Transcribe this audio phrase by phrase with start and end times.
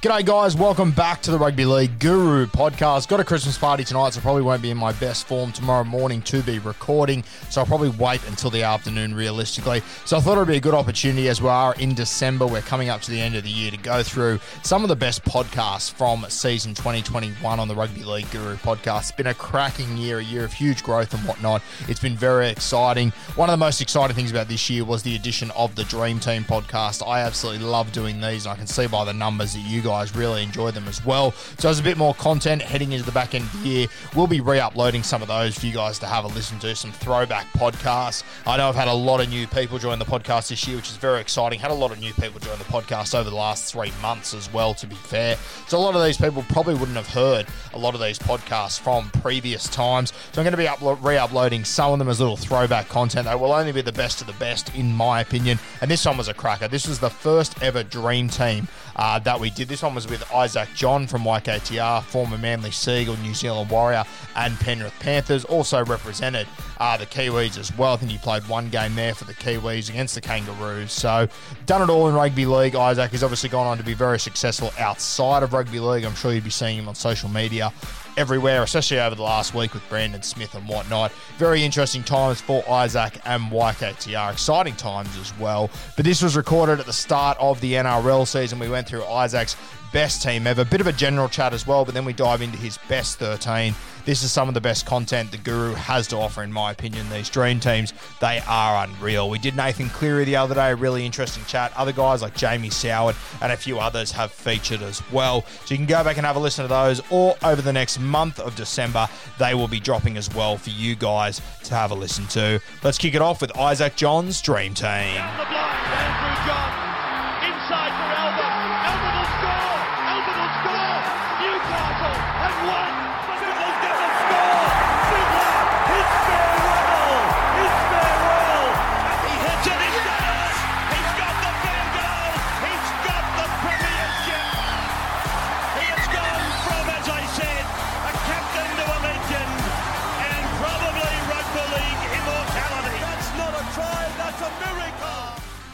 [0.00, 0.54] G'day, guys.
[0.54, 3.08] Welcome back to the Rugby League Guru podcast.
[3.08, 6.22] Got a Christmas party tonight, so probably won't be in my best form tomorrow morning
[6.22, 7.24] to be recording.
[7.50, 9.82] So I'll probably wait until the afternoon realistically.
[10.04, 12.46] So I thought it would be a good opportunity as we are in December.
[12.46, 14.94] We're coming up to the end of the year to go through some of the
[14.94, 19.00] best podcasts from season 2021 on the Rugby League Guru podcast.
[19.00, 21.60] It's been a cracking year, a year of huge growth and whatnot.
[21.88, 23.10] It's been very exciting.
[23.34, 26.20] One of the most exciting things about this year was the addition of the Dream
[26.20, 27.04] Team podcast.
[27.04, 29.87] I absolutely love doing these, and I can see by the numbers that you guys
[29.96, 31.32] really enjoy them as well.
[31.32, 33.86] So there's a bit more content heading into the back end of the year.
[34.14, 36.92] We'll be re-uploading some of those for you guys to have a listen to, some
[36.92, 38.22] throwback podcasts.
[38.46, 40.90] I know I've had a lot of new people join the podcast this year, which
[40.90, 41.58] is very exciting.
[41.58, 44.52] Had a lot of new people join the podcast over the last three months as
[44.52, 45.36] well, to be fair.
[45.66, 48.78] So a lot of these people probably wouldn't have heard a lot of these podcasts
[48.78, 50.12] from previous times.
[50.32, 53.26] So I'm going to be uplo- re-uploading some of them as little throwback content.
[53.26, 55.58] They will only be the best of the best, in my opinion.
[55.80, 56.68] And this one was a cracker.
[56.68, 59.68] This was the first ever Dream Team uh, that we did.
[59.68, 64.04] This one was with Isaac John from YKTR, former Manly Seagull, New Zealand Warrior,
[64.36, 65.44] and Penrith Panthers.
[65.44, 66.46] Also represented
[66.78, 67.94] uh, the Kiwis as well.
[67.94, 70.92] I think he played one game there for the Kiwis against the Kangaroos.
[70.92, 71.28] So
[71.66, 72.74] done it all in rugby league.
[72.74, 76.04] Isaac has obviously gone on to be very successful outside of rugby league.
[76.04, 77.72] I'm sure you'd be seeing him on social media
[78.18, 81.12] everywhere, especially over the last week with Brandon Smith and whatnot.
[81.38, 84.32] Very interesting times for Isaac and YKTR.
[84.32, 85.70] Exciting times as well.
[85.94, 88.58] But this was recorded at the start of the NRL season.
[88.58, 89.56] We went through Isaac's
[89.92, 90.64] best team ever.
[90.64, 93.74] Bit of a general chat as well, but then we dive into his best 13.
[94.04, 97.10] This is some of the best content the Guru has to offer, in my opinion.
[97.10, 99.28] These dream teams, they are unreal.
[99.28, 101.76] We did Nathan Cleary the other day, really interesting chat.
[101.76, 105.42] Other guys like Jamie Soward and a few others have featured as well.
[105.66, 108.00] So you can go back and have a listen to those, or over the next
[108.00, 111.94] month of December, they will be dropping as well for you guys to have a
[111.94, 112.62] listen to.
[112.82, 115.20] Let's kick it off with Isaac John's Dream Team.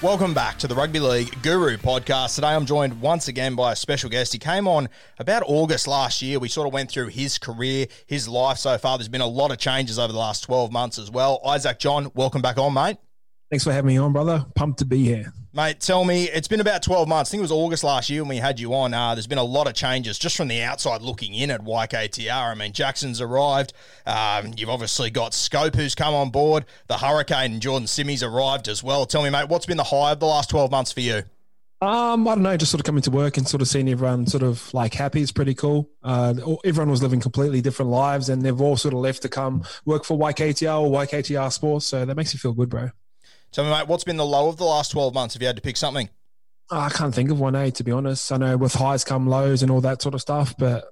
[0.04, 2.34] Welcome back to the Rugby League Guru podcast.
[2.34, 4.34] Today I'm joined once again by a special guest.
[4.34, 6.38] He came on about August last year.
[6.38, 8.98] We sort of went through his career, his life so far.
[8.98, 11.40] There's been a lot of changes over the last 12 months as well.
[11.46, 12.98] Isaac John, welcome back on, mate.
[13.50, 14.44] Thanks for having me on, brother.
[14.54, 15.32] Pumped to be here.
[15.56, 17.30] Mate, tell me, it's been about 12 months.
[17.30, 18.92] I think it was August last year when we had you on.
[18.92, 22.50] Uh, there's been a lot of changes just from the outside looking in at YKTR.
[22.50, 23.72] I mean, Jackson's arrived.
[24.04, 26.64] Um, you've obviously got Scope who's come on board.
[26.88, 29.06] The Hurricane and Jordan Simmy's arrived as well.
[29.06, 31.22] Tell me, mate, what's been the high of the last 12 months for you?
[31.80, 34.26] Um, I don't know, just sort of coming to work and sort of seeing everyone
[34.26, 35.88] sort of like happy is pretty cool.
[36.02, 39.62] Uh, everyone was living completely different lives and they've all sort of left to come
[39.84, 41.86] work for YKTR or YKTR Sports.
[41.86, 42.90] So that makes you feel good, bro.
[43.62, 45.62] Me, mate, what's been the low of the last 12 months if you had to
[45.62, 46.08] pick something?
[46.70, 48.32] Oh, I can't think of one, eh, to be honest.
[48.32, 50.84] I know with highs come lows and all that sort of stuff, but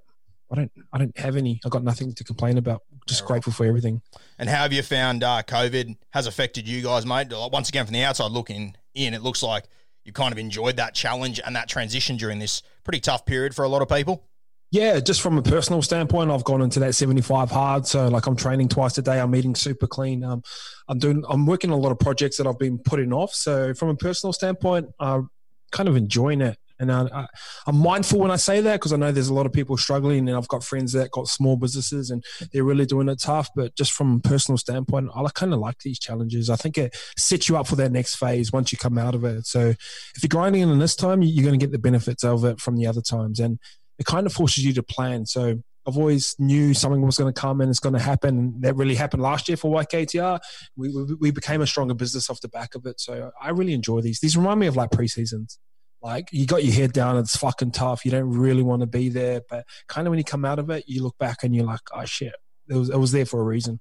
[0.53, 1.61] I don't I don't have any.
[1.65, 2.83] I've got nothing to complain about.
[3.06, 4.03] Just grateful for everything.
[4.39, 7.28] And how have you found uh, COVID has affected you guys, mate?
[7.31, 9.65] Once again, from the outside looking in, it looks like
[10.04, 13.65] you kind of enjoyed that challenge and that transition during this pretty tough period for
[13.65, 14.25] a lot of people.
[14.71, 17.86] Yeah, just from a personal standpoint, I've gone into that 75 hard.
[17.86, 19.21] So like I'm training twice a day.
[19.21, 20.25] I'm eating super clean.
[20.25, 20.42] Um,
[20.89, 23.34] I'm doing, I'm working on a lot of projects that I've been putting off.
[23.34, 25.29] So from a personal standpoint, I'm
[25.71, 26.59] kind of enjoying it.
[26.79, 27.29] And I,
[27.69, 30.29] am mindful when I say that because I know there's a lot of people struggling,
[30.29, 33.49] and I've got friends that got small businesses and they're really doing it tough.
[33.55, 36.51] But just from a personal standpoint, I kind of like these challenges.
[36.51, 39.23] I think it sets you up for that next phase once you come out of
[39.25, 39.47] it.
[39.47, 42.61] So if you're grinding in this time, you're going to get the benefits of it
[42.61, 43.39] from the other times.
[43.39, 43.61] And
[44.01, 45.27] it kind of forces you to plan.
[45.27, 48.61] So I've always knew something was going to come and it's going to happen.
[48.61, 50.39] That really happened last year for YKTR.
[50.77, 53.01] We, we, we became a stronger business off the back of it.
[53.01, 54.21] So I really enjoy these.
[54.21, 55.59] These remind me of like preseasons.
[56.03, 58.05] Like you got your head down, it's fucking tough.
[58.05, 60.69] You don't really want to be there, but kind of when you come out of
[60.71, 62.34] it, you look back and you're like, oh shit,
[62.69, 63.79] it was it was there for a reason.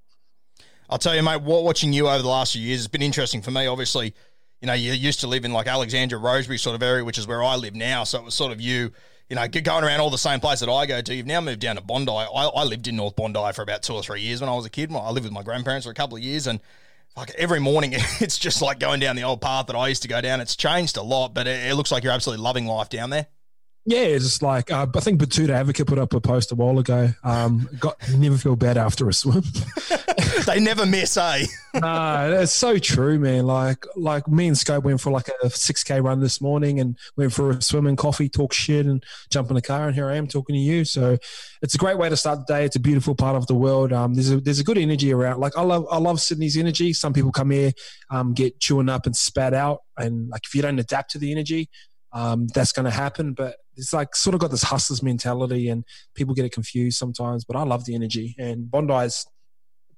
[0.88, 1.42] I'll tell you, mate.
[1.42, 3.66] Watching you over the last few years has been interesting for me.
[3.66, 4.14] Obviously,
[4.60, 7.26] you know, you used to live in like Alexandria, Rosebery sort of area, which is
[7.26, 8.04] where I live now.
[8.04, 8.92] So it was sort of you,
[9.32, 11.16] you know, going around all the same place that I go to.
[11.16, 12.12] You've now moved down to Bondi.
[12.12, 14.66] I, I lived in North Bondi for about two or three years when I was
[14.66, 14.92] a kid.
[14.94, 16.60] I lived with my grandparents for a couple of years, and
[17.16, 20.10] like every morning, it's just like going down the old path that I used to
[20.10, 20.42] go down.
[20.42, 23.28] It's changed a lot, but it, it looks like you're absolutely loving life down there.
[23.86, 27.10] Yeah, it's like uh, I think Batuta Advocate put up a post a while ago.
[27.24, 29.44] Um, got never feel bad after a swim.
[30.46, 31.48] they never miss, eh?
[31.74, 33.48] no, that's so true, man.
[33.48, 36.96] Like like me and Scope went for like a six k run this morning and
[37.18, 40.10] went for a swim and coffee, talk shit, and jump in the car, and here
[40.12, 40.86] I am talking to you.
[40.86, 41.18] So
[41.64, 42.66] it's a great way to start the day.
[42.66, 43.92] It's a beautiful part of the world.
[43.94, 45.40] Um, there's a there's a good energy around.
[45.40, 46.94] Like I love I love Sydney's energy.
[46.94, 47.72] Some people come here,
[48.12, 51.32] um, get chewing up and spat out, and like if you don't adapt to the
[51.32, 51.68] energy,
[52.14, 53.34] um, that's going to happen.
[53.34, 55.84] But it's like sort of got this hustlers mentality, and
[56.16, 57.44] people get it confused sometimes.
[57.44, 59.26] But I love the energy, and Bondi's.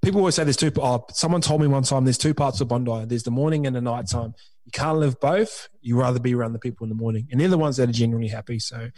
[0.02, 0.72] People always say there's two.
[0.78, 3.06] Oh, someone told me one time there's two parts of Bondi.
[3.06, 4.34] There's the morning and the night time
[4.64, 5.68] you can't live both.
[5.82, 7.92] You rather be around the people in the morning, and they're the ones that are
[7.92, 8.58] genuinely happy.
[8.58, 8.88] So,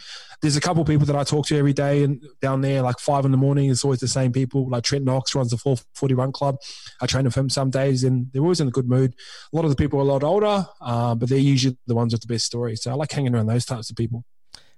[0.41, 2.99] there's a couple of people that I talk to every day, and down there, like
[2.99, 4.69] five in the morning, it's always the same people.
[4.69, 6.55] Like Trent Knox runs the 440 Run Club.
[7.01, 9.13] I train with him some days, and they're always in a good mood.
[9.51, 12.13] A lot of the people are a lot older, uh, but they're usually the ones
[12.13, 12.83] with the best stories.
[12.83, 14.23] So I like hanging around those types of people.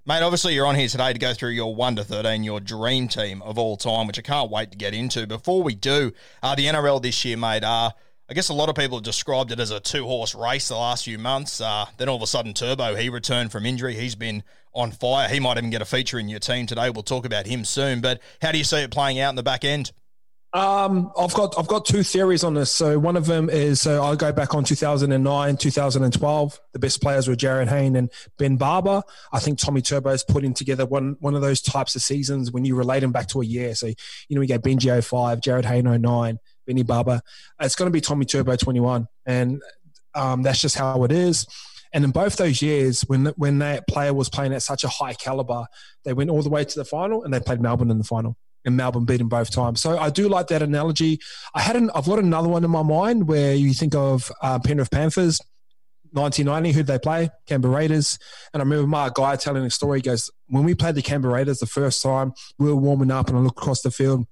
[0.05, 3.09] Mate, obviously you're on here today to go through your 1 to 13, your dream
[3.09, 5.27] team of all time, which I can't wait to get into.
[5.27, 7.91] Before we do, uh, the NRL this year, mate, uh,
[8.29, 10.75] I guess a lot of people have described it as a two horse race the
[10.75, 11.59] last few months.
[11.59, 13.93] Uh, then all of a sudden, Turbo, he returned from injury.
[13.93, 14.43] He's been
[14.73, 15.27] on fire.
[15.27, 16.89] He might even get a feature in your team today.
[16.89, 17.99] We'll talk about him soon.
[17.99, 19.91] But how do you see it playing out in the back end?
[20.51, 22.71] Um, I've got I've got two theories on this.
[22.71, 26.59] So one of them is so I'll go back on 2009, 2012.
[26.73, 29.03] The best players were Jarryd Hayne and Ben Barba.
[29.31, 32.65] I think Tommy Turbo is putting together one one of those types of seasons when
[32.65, 33.75] you relate them back to a year.
[33.75, 33.95] So you
[34.31, 37.21] know we get Benji 05, Jarryd Hayne 09, Benny Barba.
[37.61, 39.61] It's going to be Tommy Turbo 21, and
[40.15, 41.45] um, that's just how it is.
[41.93, 45.13] And in both those years, when when that player was playing at such a high
[45.13, 45.67] caliber,
[46.05, 48.35] they went all the way to the final and they played Melbourne in the final.
[48.65, 49.81] And Melbourne beat them both times.
[49.81, 51.19] So I do like that analogy.
[51.55, 54.59] I had an, I've got another one in my mind where you think of uh,
[54.59, 55.39] Penrith Panthers,
[56.11, 57.29] 1990, who they play?
[57.45, 58.19] Canberra Raiders.
[58.53, 59.99] And I remember my guy telling a story.
[59.99, 63.29] He goes, when we played the Canberra Raiders the first time, we were warming up
[63.29, 64.25] and I looked across the field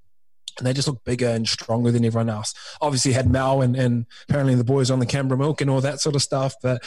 [0.57, 2.53] and they just looked bigger and stronger than everyone else.
[2.81, 5.99] Obviously, had Mal and, and apparently the boys on the Canberra Milk and all that
[5.99, 6.55] sort of stuff.
[6.61, 6.83] But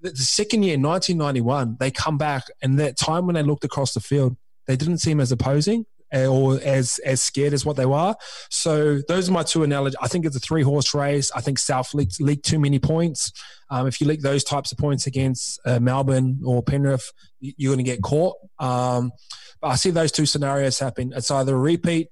[0.00, 4.00] the, second year, 1991, they come back, and that time when they looked across the
[4.00, 4.36] field,
[4.66, 8.14] they didn't seem as opposing or as as scared as what they were.
[8.50, 9.96] So those are my two analogies.
[10.00, 11.30] I think it's a three horse race.
[11.34, 13.32] I think South leaked, leaked too many points.
[13.70, 17.84] Um, if you leak those types of points against uh, Melbourne or Penrith, you're going
[17.84, 18.36] to get caught.
[18.58, 19.12] Um,
[19.60, 21.12] but I see those two scenarios happen.
[21.14, 22.08] It's either a repeat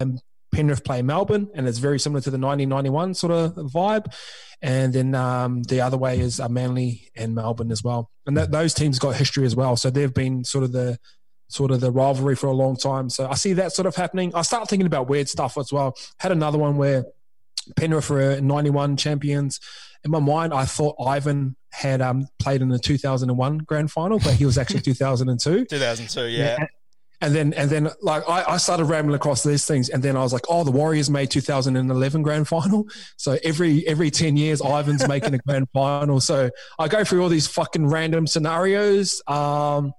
[0.00, 0.20] and
[0.54, 4.12] Penrith play Melbourne, and it's very similar to the 1991 sort of vibe.
[4.62, 8.10] And then um, the other way is uh, Manly and Melbourne as well.
[8.26, 10.98] And that, those teams got history as well, so they've been sort of the
[11.54, 13.08] sort of the rivalry for a long time.
[13.08, 14.34] So I see that sort of happening.
[14.34, 15.94] I start thinking about weird stuff as well.
[16.18, 17.04] Had another one where
[17.76, 19.60] Penrith were 91 champions.
[20.04, 24.34] In my mind, I thought Ivan had um, played in the 2001 grand final, but
[24.34, 25.66] he was actually 2002.
[25.66, 26.66] 2002, yeah.
[27.20, 30.20] And then, and then, like I, I, started rambling across these things, and then I
[30.22, 35.08] was like, "Oh, the Warriors made 2011 grand final." So every every 10 years, Ivan's
[35.08, 36.20] making a grand final.
[36.20, 39.94] So I go through all these fucking random scenarios, um,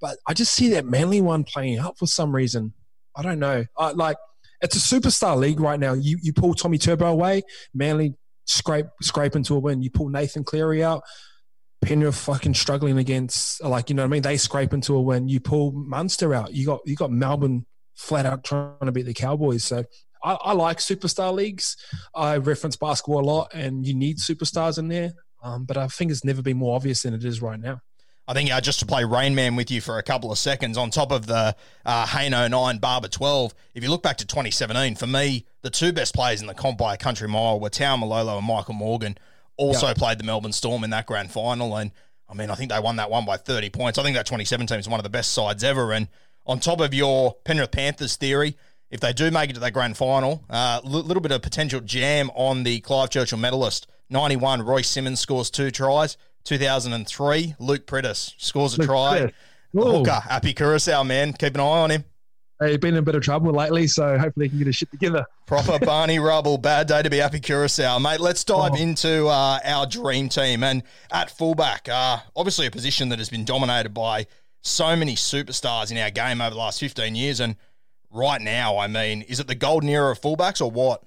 [0.00, 2.72] but I just see that Manly one playing out for some reason.
[3.16, 3.64] I don't know.
[3.94, 4.16] Like
[4.60, 5.92] it's a superstar league right now.
[5.94, 7.42] You you pull Tommy Turbo away,
[7.74, 8.14] Manly
[8.46, 9.82] scrape scrape into a win.
[9.82, 11.02] You pull Nathan Cleary out,
[11.82, 14.22] Penrith fucking struggling against, like you know what I mean.
[14.22, 15.28] They scrape into a win.
[15.28, 16.54] You pull Munster out.
[16.54, 19.64] You got you got Melbourne flat out trying to beat the Cowboys.
[19.64, 19.84] So
[20.22, 21.76] I, I like superstar leagues.
[22.14, 25.12] I reference basketball a lot, and you need superstars in there.
[25.42, 27.80] Um, but I think it's never been more obvious than it is right now.
[28.28, 30.76] I think uh, just to play Rain Man with you for a couple of seconds,
[30.76, 31.56] on top of the
[31.86, 35.92] uh, Hayne 09, Barba 12, if you look back to 2017, for me, the two
[35.92, 39.16] best players in the comp by a country mile were Taumalolo and Michael Morgan
[39.56, 41.76] also played the Melbourne Storm in that grand final.
[41.76, 41.90] And
[42.28, 43.98] I mean, I think they won that one by 30 points.
[43.98, 45.92] I think that 2017 is one of the best sides ever.
[45.92, 46.08] And
[46.46, 48.56] on top of your Penrith Panthers theory,
[48.90, 51.80] if they do make it to that grand final, a uh, little bit of potential
[51.80, 53.86] jam on the Clive Churchill medalist.
[54.10, 56.16] 91, Roy Simmons scores two tries.
[56.48, 59.32] 2003, Luke Priddis scores a Luke try.
[59.74, 61.34] The hooker, Happy Koroisau, man.
[61.34, 62.04] Keep an eye on him.
[62.64, 64.90] He's been in a bit of trouble lately, so hopefully he can get a shit
[64.90, 65.26] together.
[65.46, 66.56] Proper Barney Rubble.
[66.56, 68.18] Bad day to be happy Koroisau, mate.
[68.18, 68.76] Let's dive oh.
[68.76, 70.64] into uh, our dream team.
[70.64, 74.26] And at fullback, uh, obviously a position that has been dominated by
[74.62, 77.40] so many superstars in our game over the last 15 years.
[77.40, 77.56] And
[78.10, 81.02] right now, I mean, is it the golden era of fullbacks or what?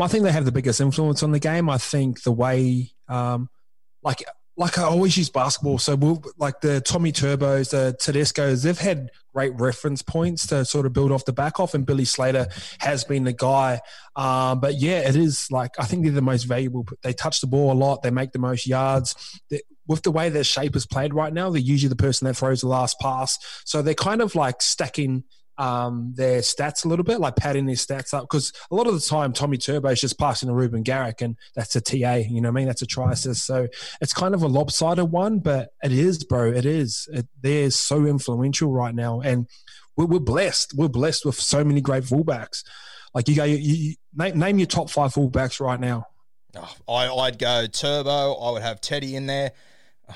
[0.00, 1.68] I think they have the biggest influence on the game.
[1.68, 3.50] I think the way, um,
[4.02, 4.24] like,
[4.56, 5.78] like I always use basketball.
[5.78, 10.86] So we'll, like the Tommy Turbos, the Tedesco's, they've had great reference points to sort
[10.86, 11.74] of build off the back off.
[11.74, 12.48] And Billy Slater
[12.78, 13.80] has been the guy.
[14.14, 16.86] Um, but yeah, it is like I think they're the most valuable.
[17.02, 18.02] They touch the ball a lot.
[18.02, 19.14] They make the most yards.
[19.50, 22.34] They, with the way their shape is played right now, they're usually the person that
[22.34, 23.38] throws the last pass.
[23.64, 25.24] So they're kind of like stacking
[25.58, 28.24] um, their stats a little bit, like padding their stats up.
[28.24, 31.36] Because a lot of the time, Tommy Turbo is just passing to Reuben Garrick, and
[31.54, 32.14] that's a TA.
[32.14, 32.66] You know what I mean?
[32.66, 33.46] That's a try assist.
[33.46, 33.68] So
[34.00, 36.50] it's kind of a lopsided one, but it is, bro.
[36.50, 37.08] It is.
[37.12, 39.48] It, they're so influential right now, and
[39.96, 40.74] we're, we're, blessed.
[40.74, 42.64] We're blessed with so many great fullbacks.
[43.14, 46.06] Like you go, you, you, name, name your top five fullbacks right now.
[46.56, 48.34] Oh, I, I'd go Turbo.
[48.34, 49.52] I would have Teddy in there.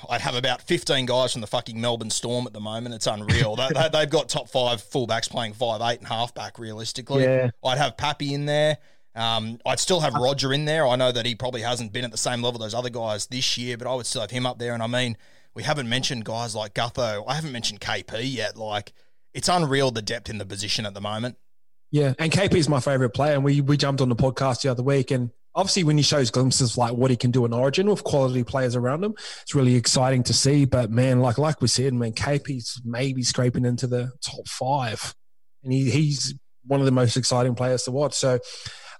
[0.09, 2.94] I'd have about 15 guys from the fucking Melbourne Storm at the moment.
[2.94, 3.56] It's unreal.
[3.56, 7.25] they, they, they've got top five fullbacks playing five, eight, and halfback realistically.
[7.25, 7.50] Yeah.
[7.64, 8.78] I'd have Pappy in there.
[9.14, 10.87] Um, I'd still have Roger in there.
[10.87, 13.59] I know that he probably hasn't been at the same level those other guys this
[13.59, 14.73] year, but I would still have him up there.
[14.73, 15.16] And I mean,
[15.54, 17.25] we haven't mentioned guys like Gutho.
[17.26, 18.56] I haven't mentioned KP yet.
[18.56, 18.92] Like,
[19.35, 21.37] it's unreal the depth in the position at the moment.
[21.90, 24.68] Yeah, and KP is my favorite player, and we we jumped on the podcast the
[24.68, 27.88] other week, and obviously when he shows glimpses like what he can do in Origin
[27.88, 30.64] with quality players around him, it's really exciting to see.
[30.64, 35.14] But man, like like we said, man, KP's maybe scraping into the top five,
[35.62, 36.35] and he, he's
[36.66, 38.14] one of the most exciting players to watch.
[38.14, 38.38] So.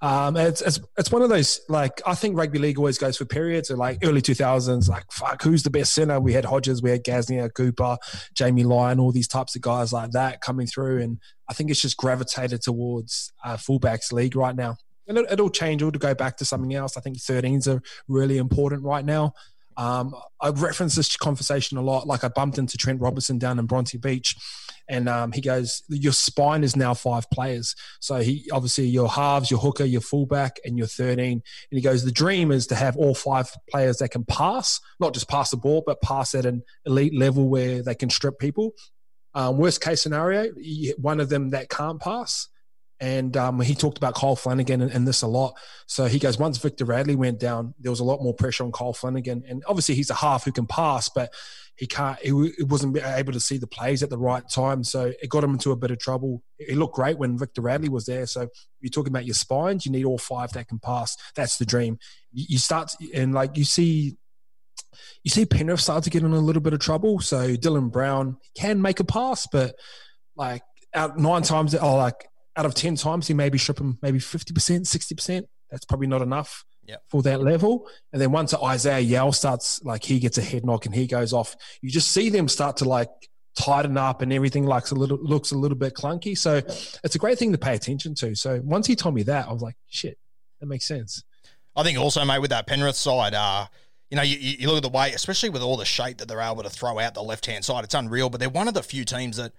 [0.03, 3.27] Um, it's, it's it's one of those like I think rugby league always goes for
[3.27, 3.69] periods.
[3.69, 6.19] So like early two thousands, like fuck, who's the best centre?
[6.19, 7.99] We had Hodges, we had Gasnier, Cooper,
[8.35, 11.19] Jamie Lyon, all these types of guys like that coming through, and
[11.51, 14.79] I think it's just gravitated towards uh, fullbacks league right now
[15.11, 15.83] and it, will change.
[15.83, 16.97] It'll go back to something else.
[16.97, 19.35] I think 13s are really important right now.
[19.77, 22.07] Um, I reference this conversation a lot.
[22.07, 24.37] Like I bumped into Trent Robinson down in Bronte Beach,
[24.89, 27.75] and um, he goes, "Your spine is now five players.
[27.99, 32.05] So he obviously your halves, your hooker, your fullback, and your 13." And he goes,
[32.05, 35.57] "The dream is to have all five players that can pass, not just pass the
[35.57, 38.73] ball, but pass at an elite level where they can strip people.
[39.33, 40.53] Um, worst case scenario,
[40.99, 42.50] one of them that can't pass."
[43.01, 45.57] And um, he talked about Kyle Flanagan and, and, this a lot.
[45.87, 48.73] So he goes, once Victor Radley went down, there was a lot more pressure on
[48.73, 49.43] Kyle Flanagan.
[49.49, 51.33] And obviously, he's a half who can pass, but
[51.77, 52.19] he can't.
[52.21, 52.29] He,
[52.59, 55.53] he wasn't able to see the plays at the right time, so it got him
[55.53, 56.43] into a bit of trouble.
[56.59, 58.27] He looked great when Victor Radley was there.
[58.27, 58.49] So
[58.81, 59.87] you're talking about your spines.
[59.87, 61.17] You need all five that can pass.
[61.35, 61.99] That's the dream.
[62.33, 64.19] You, you start and like you see
[65.23, 67.21] you see Penrith start to get in a little bit of trouble.
[67.21, 69.75] So Dylan Brown can make a pass, but
[70.37, 70.63] like
[70.95, 72.29] out nine times, oh, like
[72.61, 75.43] out of 10 times, he maybe strip him maybe 50%, 60%.
[75.71, 77.03] That's probably not enough yep.
[77.09, 77.89] for that level.
[78.13, 81.33] And then once Isaiah Yeo starts, like he gets a head knock and he goes
[81.33, 83.09] off, you just see them start to like
[83.57, 86.37] tighten up and everything looks a little looks a little bit clunky.
[86.37, 88.35] So it's a great thing to pay attention to.
[88.35, 90.19] So once he told me that, I was like, shit,
[90.61, 91.25] that makes sense.
[91.75, 93.67] I think also, mate, with that Penrith side, uh,
[94.11, 96.41] you know, you, you look at the way, especially with all the shape that they're
[96.41, 98.29] able to throw out the left hand side, it's unreal.
[98.29, 99.53] But they're one of the few teams that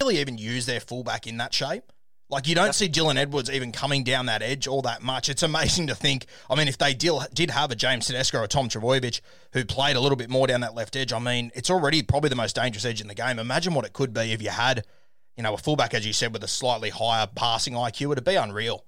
[0.00, 1.84] really even use their fullback in that shape.
[2.32, 5.28] Like you don't see Dylan Edwards even coming down that edge all that much.
[5.28, 6.24] It's amazing to think.
[6.48, 9.20] I mean, if they did, did have a James Tedesco or a Tom Trbojevic
[9.52, 12.30] who played a little bit more down that left edge, I mean, it's already probably
[12.30, 13.38] the most dangerous edge in the game.
[13.38, 14.86] Imagine what it could be if you had,
[15.36, 18.12] you know, a fullback as you said with a slightly higher passing IQ.
[18.12, 18.86] It'd be unreal.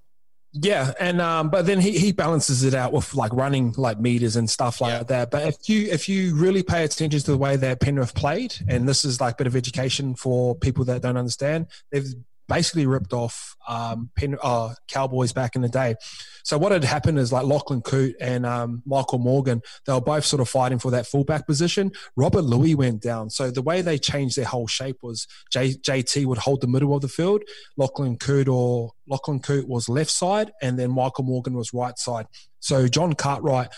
[0.54, 4.36] Yeah, and um, but then he, he balances it out with like running like meters
[4.36, 5.02] and stuff like yeah.
[5.02, 5.30] that.
[5.32, 8.88] But if you if you really pay attention to the way that Penrith played, and
[8.88, 12.06] this is like a bit of education for people that don't understand, they've
[12.48, 15.94] basically ripped off um, Pen, uh, Cowboys back in the day.
[16.42, 20.24] So what had happened is like Lachlan Coote and um, Michael Morgan, they were both
[20.24, 21.90] sort of fighting for that fullback position.
[22.16, 23.30] Robert Lui went down.
[23.30, 26.94] So the way they changed their whole shape was J- JT would hold the middle
[26.94, 27.42] of the field,
[27.76, 32.26] Lachlan Coote or Lachlan Coote was left side, and then Michael Morgan was right side.
[32.60, 33.68] So John Cartwright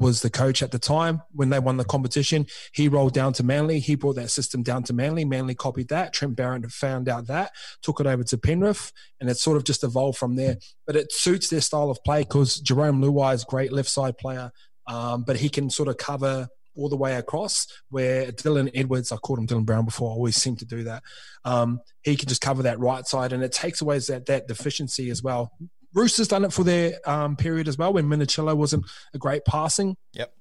[0.00, 2.46] was the coach at the time when they won the competition.
[2.72, 3.78] He rolled down to Manly.
[3.78, 5.24] He brought that system down to Manly.
[5.24, 6.14] Manly copied that.
[6.14, 7.52] Trent Barrett found out that,
[7.82, 10.56] took it over to Penrith, and it sort of just evolved from there.
[10.86, 14.50] But it suits their style of play because Jarome Luai is great left side player,
[14.86, 17.66] um, but he can sort of cover all the way across.
[17.90, 21.02] Where Dylan Edwards, I called him Dylan Brown before, I always seem to do that.
[21.44, 25.10] Um, he can just cover that right side, and it takes away that that deficiency
[25.10, 25.52] as well.
[25.94, 29.96] Roosters done it for their um, period as well when Minichiello wasn't a great passing.
[30.12, 30.32] Yep.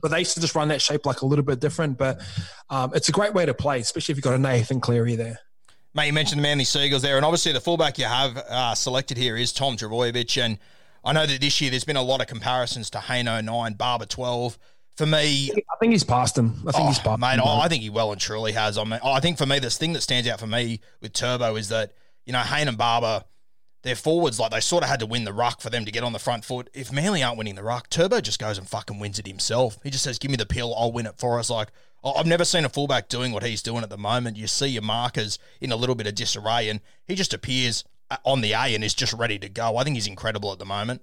[0.00, 1.98] But they used to just run that shape like a little bit different.
[1.98, 2.20] But
[2.70, 5.38] um, it's a great way to play, especially if you've got a Nathan Cleary there.
[5.94, 9.18] Mate, you mentioned the Manly Seagulls there, and obviously the fullback you have uh, selected
[9.18, 10.58] here is Tom Trbojevic, and
[11.04, 14.06] I know that this year there's been a lot of comparisons to Hayno 9, Barba
[14.06, 14.58] 12.
[14.96, 16.54] For me, I think he's passed him.
[16.66, 17.42] I think oh, he's passed mate, him.
[17.46, 18.78] I think he well and truly has.
[18.78, 21.56] I mean, I think for me, this thing that stands out for me with Turbo
[21.56, 21.92] is that
[22.24, 23.24] you know Hayne and Barba,
[23.82, 26.04] their forwards like they sort of had to win the ruck for them to get
[26.04, 26.70] on the front foot.
[26.72, 29.78] If Manly aren't winning the ruck, Turbo just goes and fucking wins it himself.
[29.82, 31.68] He just says, "Give me the pill, I'll win it for us." Like
[32.04, 34.36] I've never seen a fullback doing what he's doing at the moment.
[34.36, 38.16] You see your markers in a little bit of disarray, and he just appears uh,
[38.24, 39.76] on the A and is just ready to go.
[39.76, 41.02] I think he's incredible at the moment.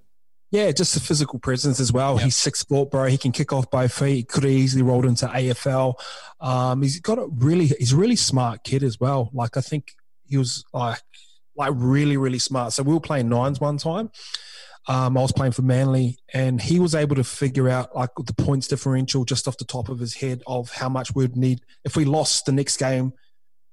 [0.50, 2.16] Yeah, just the physical presence as well.
[2.16, 2.24] Yep.
[2.24, 3.06] He's six foot, bro.
[3.06, 4.14] He can kick off both feet.
[4.16, 5.94] He could have easily rolled into AFL.
[6.40, 9.30] Um, he's got a really, he's a really smart kid as well.
[9.32, 9.92] Like I think
[10.26, 11.00] he was like,
[11.60, 12.72] like really, really smart.
[12.72, 14.10] So we were playing nines one time.
[14.88, 18.34] Um, I was playing for Manly, and he was able to figure out like the
[18.34, 21.96] points differential just off the top of his head of how much we'd need if
[21.96, 23.12] we lost the next game.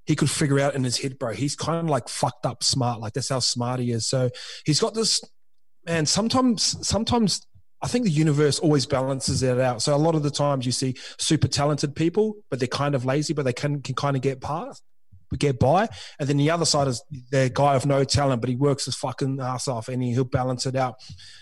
[0.06, 1.34] He could figure out in his head, bro.
[1.34, 3.00] He's kind of like fucked up smart.
[3.00, 4.08] Like that's how smart he is.
[4.08, 4.30] So
[4.66, 5.22] he's got this
[5.86, 7.46] man, sometimes sometimes
[7.82, 9.82] I think the universe always balances it out.
[9.82, 13.06] So a lot of the times you see super talented people, but they're kind of
[13.06, 14.84] lazy, but they can can kind of get past,
[15.36, 15.90] get by.
[16.20, 18.96] And then the other side is the guy of no talent, but he works his
[18.96, 20.96] fucking ass off and he, he'll balance it out.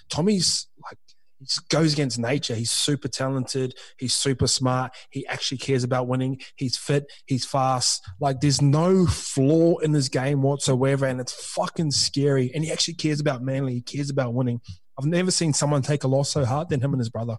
[0.09, 0.97] Tommy's like
[1.39, 2.55] he goes against nature.
[2.55, 3.75] He's super talented.
[3.97, 4.93] He's super smart.
[5.09, 6.39] He actually cares about winning.
[6.55, 7.05] He's fit.
[7.25, 8.03] He's fast.
[8.19, 12.51] Like there's no flaw in his game whatsoever, and it's fucking scary.
[12.53, 13.75] And he actually cares about Manly.
[13.75, 14.61] He cares about winning.
[14.97, 17.37] I've never seen someone take a loss so hard than him and his brother.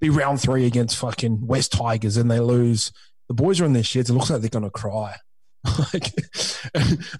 [0.00, 2.92] Be round three against fucking West Tigers and they lose.
[3.28, 4.10] The boys are in their sheds.
[4.10, 5.16] It looks like they're gonna cry.
[5.92, 6.12] like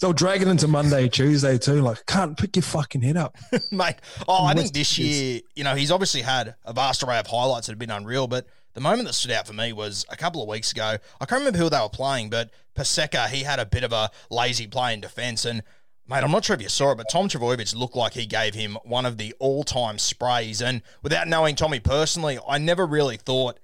[0.00, 1.80] they'll drag it into Monday, Tuesday too.
[1.80, 3.36] Like, can't pick your fucking head up,
[3.70, 3.96] mate.
[4.26, 7.66] Oh, I think this year, you know, he's obviously had a vast array of highlights
[7.66, 8.26] that have been unreal.
[8.26, 10.96] But the moment that stood out for me was a couple of weeks ago.
[11.20, 14.10] I can't remember who they were playing, but Paseka, he had a bit of a
[14.30, 15.44] lazy play in defence.
[15.44, 15.62] And,
[16.08, 18.54] mate, I'm not sure if you saw it, but Tom Trbojevic looked like he gave
[18.54, 20.60] him one of the all time sprays.
[20.62, 23.58] And without knowing Tommy personally, I never really thought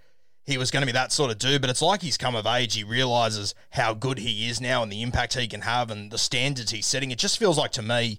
[0.48, 2.46] he was going to be that sort of dude, but it's like he's come of
[2.46, 2.74] age.
[2.74, 6.16] He realizes how good he is now and the impact he can have and the
[6.16, 7.10] standards he's setting.
[7.10, 8.18] It just feels like to me,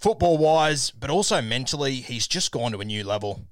[0.00, 3.46] football wise, but also mentally, he's just gone to a new level.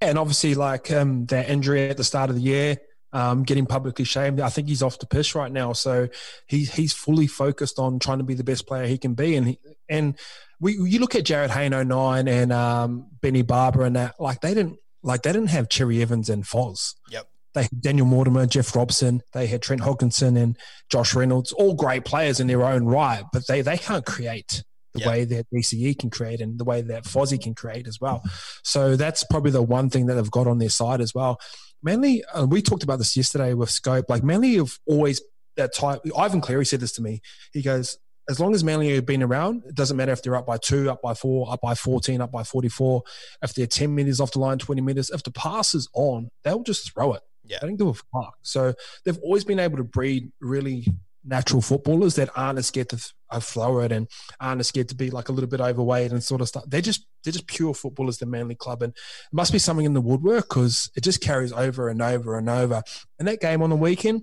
[0.00, 2.78] And obviously, like um, that injury at the start of the year,
[3.12, 4.38] um, getting publicly shamed.
[4.38, 6.08] I think he's off the piss right now, so
[6.46, 9.34] he's he's fully focused on trying to be the best player he can be.
[9.34, 10.16] And he, and
[10.60, 14.54] we you look at Jarryd Hayne 09 and um, Benny Barba and that like they
[14.54, 16.94] didn't like they didn't have Cherry Evans and Foz.
[17.10, 17.26] Yep.
[17.58, 19.20] They had Daniel Mortimer, Jeff Robson.
[19.32, 20.56] They had Trent Hodkinson and
[20.90, 24.62] Josh Reynolds, all great players in their own right, but they, they can't create
[24.94, 28.22] the way that DCE can create and the way that Fozzie can create as well.
[28.62, 31.40] So that's probably the one thing that they've got on their side as well.
[31.82, 34.06] Manly, uh, we talked about this yesterday with Scope.
[34.08, 35.20] Like Manly have always
[35.56, 36.00] that type.
[36.16, 37.22] Ivan Cleary said this to me.
[37.52, 40.46] He goes, as long as Manly have been around, it doesn't matter if they're up
[40.46, 43.02] by two, up by four, up by 14, up by 44,
[43.42, 46.62] if they're 10 meters off the line, 20 meters, if the pass is on, they'll
[46.62, 47.22] just throw it.
[47.48, 47.58] Yeah.
[47.60, 48.36] They don't give a fuck.
[48.42, 50.86] So they've always been able to breed really
[51.24, 52.96] natural footballers that aren't as scared to
[53.40, 54.08] throw uh, it and
[54.40, 56.64] aren't as scared to be like a little bit overweight and sort of stuff.
[56.66, 59.94] They're just they're just pure footballers, the Manly club, and it must be something in
[59.94, 62.82] the woodwork because it just carries over and over and over.
[63.18, 64.22] And that game on the weekend,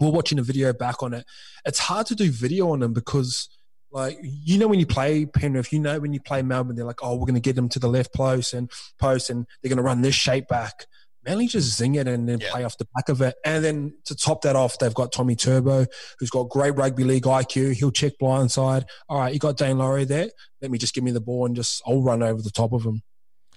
[0.00, 1.24] we're watching a video back on it.
[1.64, 3.48] It's hard to do video on them because.
[3.90, 7.04] Like you know when you play Penrith, you know when you play Melbourne, they're like,
[7.04, 9.76] oh, we're going to get them to the left post and post, and they're going
[9.76, 10.86] to run this shape back.
[11.26, 12.50] Manly just zing it and then yeah.
[12.50, 13.34] play off the back of it.
[13.44, 15.86] And then to top that off, they've got Tommy Turbo,
[16.18, 17.74] who's got great rugby league IQ.
[17.74, 18.84] He'll check blindside.
[19.08, 20.28] All right, you got Daine Laurie there.
[20.60, 22.84] Let me just give me the ball and just I'll run over the top of
[22.84, 23.02] him.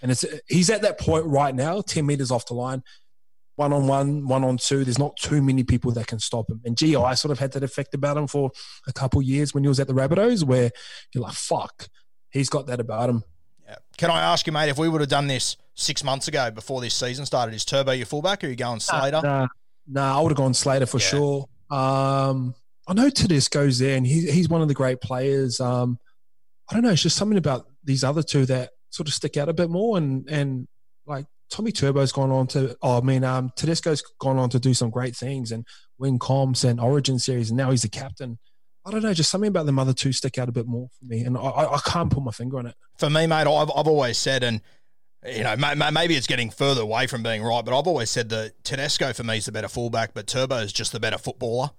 [0.01, 2.83] And it's he's at that point right now, ten meters off the line,
[3.55, 4.83] one on one, one on two.
[4.83, 6.61] There's not too many people that can stop him.
[6.63, 8.51] And GI sort of had that effect about him for
[8.87, 10.71] a couple years when he was at the Rabbitohs, where
[11.13, 11.87] you're like, fuck,
[12.29, 13.23] he's got that about him.
[13.97, 16.81] Can I ask you, mate, if we would have done this six months ago before
[16.81, 19.21] this season started, is Turbo your fullback or are you going Slater?
[19.23, 19.47] Nah, nah,
[19.87, 21.07] nah I would have gone Slater for yeah.
[21.07, 21.49] sure.
[21.69, 22.55] Um,
[22.87, 25.59] I know Tedesco's there and he, he's one of the great players.
[25.59, 25.99] Um,
[26.69, 29.49] I don't know, it's just something about these other two that sort of stick out
[29.49, 29.97] a bit more.
[29.97, 30.67] And, and
[31.05, 34.73] like Tommy Turbo's gone on to, oh, I mean, um, Tedesco's gone on to do
[34.73, 35.65] some great things and
[35.97, 38.37] win comps and Origin series, and now he's the captain.
[38.87, 41.05] I don't know, just something about the other two stick out a bit more for
[41.05, 42.75] me, and I, I can't put my finger on it.
[42.97, 44.61] For me, mate, I've, I've always said, and
[45.25, 45.55] you know,
[45.91, 49.23] maybe it's getting further away from being right, but I've always said that Tedesco for
[49.23, 51.71] me is the better fullback, but Turbo is just the better footballer,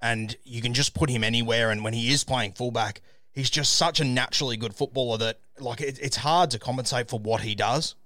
[0.00, 1.70] and you can just put him anywhere.
[1.70, 5.82] And when he is playing fullback, he's just such a naturally good footballer that like
[5.82, 7.96] it, it's hard to compensate for what he does.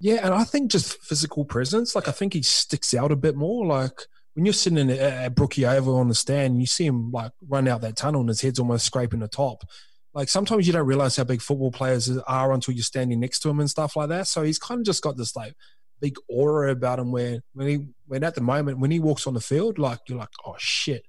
[0.00, 3.36] Yeah, and I think just physical presence, like I think he sticks out a bit
[3.36, 3.66] more.
[3.66, 4.06] Like
[4.38, 7.32] when you're sitting in, at Brookie Oval on the stand, and you see him like
[7.48, 9.64] run out that tunnel and his head's almost scraping the top.
[10.14, 13.50] Like sometimes you don't realize how big football players are until you're standing next to
[13.50, 14.28] him and stuff like that.
[14.28, 15.54] So he's kind of just got this like
[16.00, 19.34] big aura about him where when he when at the moment when he walks on
[19.34, 21.04] the field, like you're like, oh shit,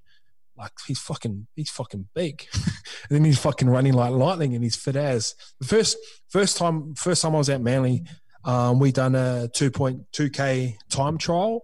[0.56, 4.74] like he's fucking he's fucking big, and then he's fucking running like lightning and he's
[4.74, 5.96] fit as the first
[6.30, 8.02] first time first time I was at Manly,
[8.44, 11.62] um, we done a two point two k time trial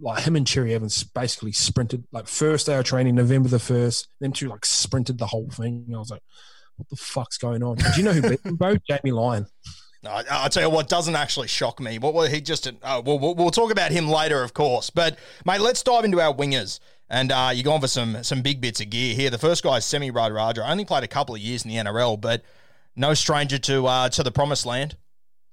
[0.00, 4.08] like him and Cherry Evans basically sprinted like first day of training, November the first.
[4.20, 5.86] Them two like sprinted the whole thing.
[5.94, 6.22] I was like,
[6.76, 7.76] what the fuck's going on?
[7.76, 8.78] Do you know who beat them both?
[8.88, 9.46] Jamie Lyon.
[10.02, 11.98] No, I'll tell you what doesn't actually shock me.
[11.98, 12.66] What well, he just?
[12.66, 14.88] Uh, we'll, we'll talk about him later, of course.
[14.88, 16.80] But mate, let's dive into our wingers.
[17.10, 19.28] And uh, you're going for some some big bits of gear here.
[19.30, 20.68] The first guy is Semi Radradra.
[20.70, 22.42] Only played a couple of years in the NRL, but
[22.96, 24.96] no stranger to uh, to the promised land.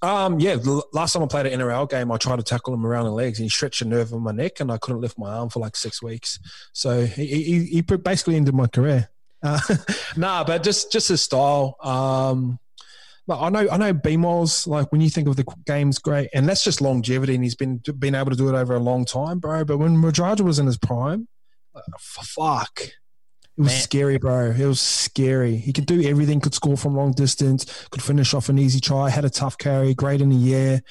[0.02, 0.58] Um, yeah,
[0.94, 3.40] last time I played an NRL game, I tried to tackle him around the legs,
[3.40, 5.60] and he stretched a nerve in my neck, and I couldn't lift my arm for
[5.60, 6.40] like six weeks.
[6.74, 9.10] So he he, he basically ended my career.
[9.42, 9.60] Uh,
[10.18, 11.78] nah, but just just his style.
[11.82, 12.60] Um,
[13.26, 16.48] but I know I know BMOS, like when you think of the game's great, and
[16.48, 19.40] that's just longevity, and he's been been able to do it over a long time,
[19.40, 19.66] bro.
[19.66, 21.28] But when Radradra was in his prime,
[21.76, 22.82] uh, fuck,
[23.58, 23.82] it was Man.
[23.82, 24.52] scary, bro.
[24.52, 25.56] It was scary.
[25.56, 26.40] He could do everything.
[26.40, 27.88] Could score from long distance.
[27.90, 29.10] Could finish off an easy try.
[29.10, 29.96] Had a tough carry.
[29.96, 30.82] Great in the air.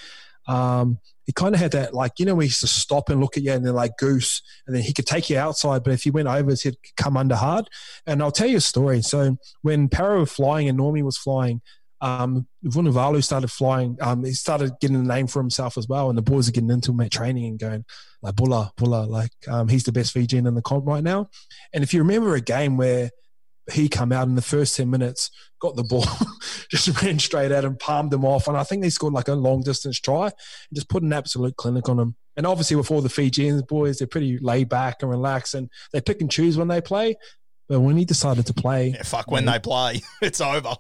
[0.48, 3.36] Um, he kind of had that, like you know, he used to stop and look
[3.36, 5.82] at you, and then like goose, and then he could take you outside.
[5.82, 7.68] But if he went over, he'd come under hard.
[8.06, 9.02] And I'll tell you a story.
[9.02, 11.62] So when Parra was flying and Normie was flying,
[12.00, 13.96] um, Vunivalu started flying.
[14.00, 16.70] Um, he started getting a name for himself as well, and the boys are getting
[16.70, 17.84] into him at training and going
[18.22, 21.28] like Bulla, Bulla, like um, he's the best Fijian in the comp right now.
[21.72, 23.10] And if you remember a game where
[23.72, 25.30] he come out in the first 10 minutes,
[25.60, 26.06] got the ball,
[26.70, 28.48] just ran straight at him, palmed him off.
[28.48, 30.34] And I think they scored like a long distance try and
[30.74, 32.16] just put an absolute clinic on him.
[32.36, 36.00] And obviously, with all the Fijians boys, they're pretty laid back and relaxed and they
[36.00, 37.16] pick and choose when they play.
[37.68, 40.76] But when he decided to play, yeah, fuck, when they play, it's over.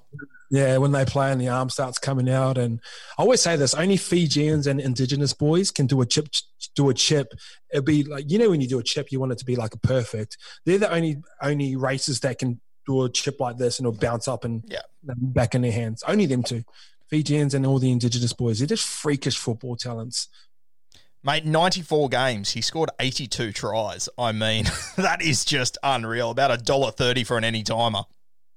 [0.50, 2.80] Yeah, when they play and the arm starts coming out, and
[3.18, 6.28] I always say this: only Fijians and Indigenous boys can do a chip.
[6.76, 7.32] Do a chip.
[7.72, 9.56] It'd be like you know when you do a chip, you want it to be
[9.56, 10.36] like a perfect.
[10.64, 14.28] They're the only only races that can do a chip like this and it'll bounce
[14.28, 14.82] up and yeah.
[15.02, 16.02] back in their hands.
[16.06, 16.62] Only them two,
[17.10, 18.58] Fijians and all the Indigenous boys.
[18.58, 20.28] They're just freakish football talents.
[21.26, 22.52] Mate, 94 games.
[22.52, 24.08] He scored 82 tries.
[24.16, 26.30] I mean, that is just unreal.
[26.30, 28.02] About a dollar thirty for an any timer.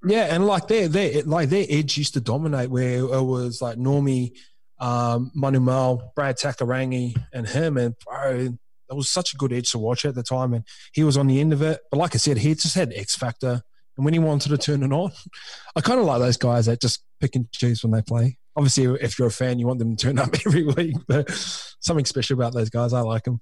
[0.06, 3.76] Yeah, and like their their like their edge used to dominate where it was like
[3.76, 4.36] Normie,
[4.78, 8.50] um, Manuel, Brad Takairangi, and him, and bro,
[8.88, 11.26] it was such a good edge to watch at the time, and he was on
[11.26, 11.80] the end of it.
[11.90, 13.62] But like I said, he just had X factor,
[13.96, 15.10] and when he wanted to turn it on,
[15.74, 18.38] I kind of like those guys that just pick and choose when they play.
[18.56, 22.04] Obviously, if you're a fan, you want them to turn up every week, but something
[22.04, 22.92] special about those guys.
[22.92, 23.40] I like them.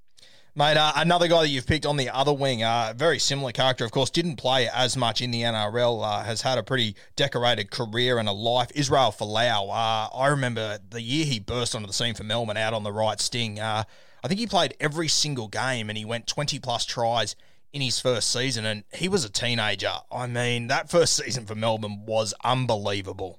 [0.54, 3.84] Mate, uh, another guy that you've picked on the other wing, uh, very similar character,
[3.84, 7.70] of course, didn't play as much in the NRL, uh, has had a pretty decorated
[7.70, 8.72] career and a life.
[8.74, 12.74] Israel Folau, uh, I remember the year he burst onto the scene for Melbourne out
[12.74, 13.60] on the right sting.
[13.60, 13.84] Uh,
[14.24, 17.36] I think he played every single game and he went 20 plus tries
[17.72, 19.92] in his first season, and he was a teenager.
[20.10, 23.38] I mean, that first season for Melbourne was unbelievable.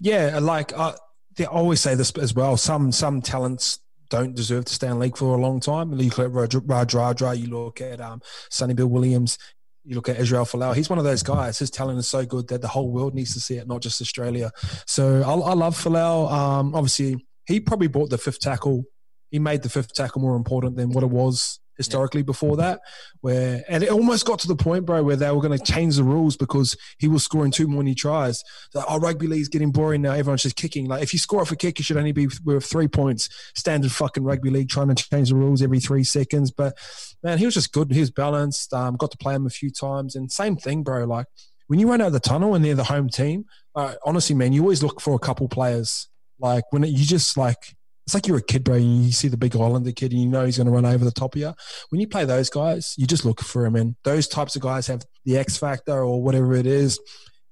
[0.00, 0.94] Yeah, like I,
[1.36, 2.56] they always say this as well.
[2.56, 3.78] Some some talents
[4.10, 5.92] don't deserve to stay in league for a long time.
[5.92, 9.38] You look at Radradra, you look at um, Sonny Bill Williams,
[9.84, 10.74] you look at Israel Folau.
[10.74, 11.58] He's one of those guys.
[11.58, 14.00] His talent is so good that the whole world needs to see it, not just
[14.00, 14.50] Australia.
[14.86, 16.30] So I, I love Folau.
[16.30, 18.84] Um, obviously, he probably brought the fifth tackle.
[19.30, 22.26] He made the fifth tackle more important than what it was historically yeah.
[22.26, 22.80] before that,
[23.20, 25.96] where and it almost got to the point, bro, where they were going to change
[25.96, 28.42] the rules because he was scoring two too many tries.
[28.74, 30.12] Like, oh, rugby league's getting boring now.
[30.12, 30.86] Everyone's just kicking.
[30.86, 33.28] Like if you score off a kick, you should only be worth three points.
[33.54, 36.50] Standard fucking rugby league trying to change the rules every three seconds.
[36.50, 36.76] But
[37.22, 37.90] man, he was just good.
[37.90, 38.72] He was balanced.
[38.72, 41.04] Um, got to play him a few times, and same thing, bro.
[41.04, 41.26] Like
[41.66, 44.52] when you run out of the tunnel and they're the home team, uh, honestly, man,
[44.52, 46.08] you always look for a couple players.
[46.38, 48.74] Like when it, you just like it's like you're a kid, bro.
[48.74, 51.04] And you see the big Islander kid, and you know he's going to run over
[51.04, 51.54] the top of you.
[51.88, 54.86] When you play those guys, you just look for him, and those types of guys
[54.88, 57.00] have the X factor or whatever it is.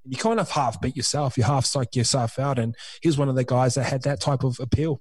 [0.04, 1.38] You kind of half beat yourself.
[1.38, 4.44] You half psych yourself out, and he's one of the guys that had that type
[4.44, 5.00] of appeal.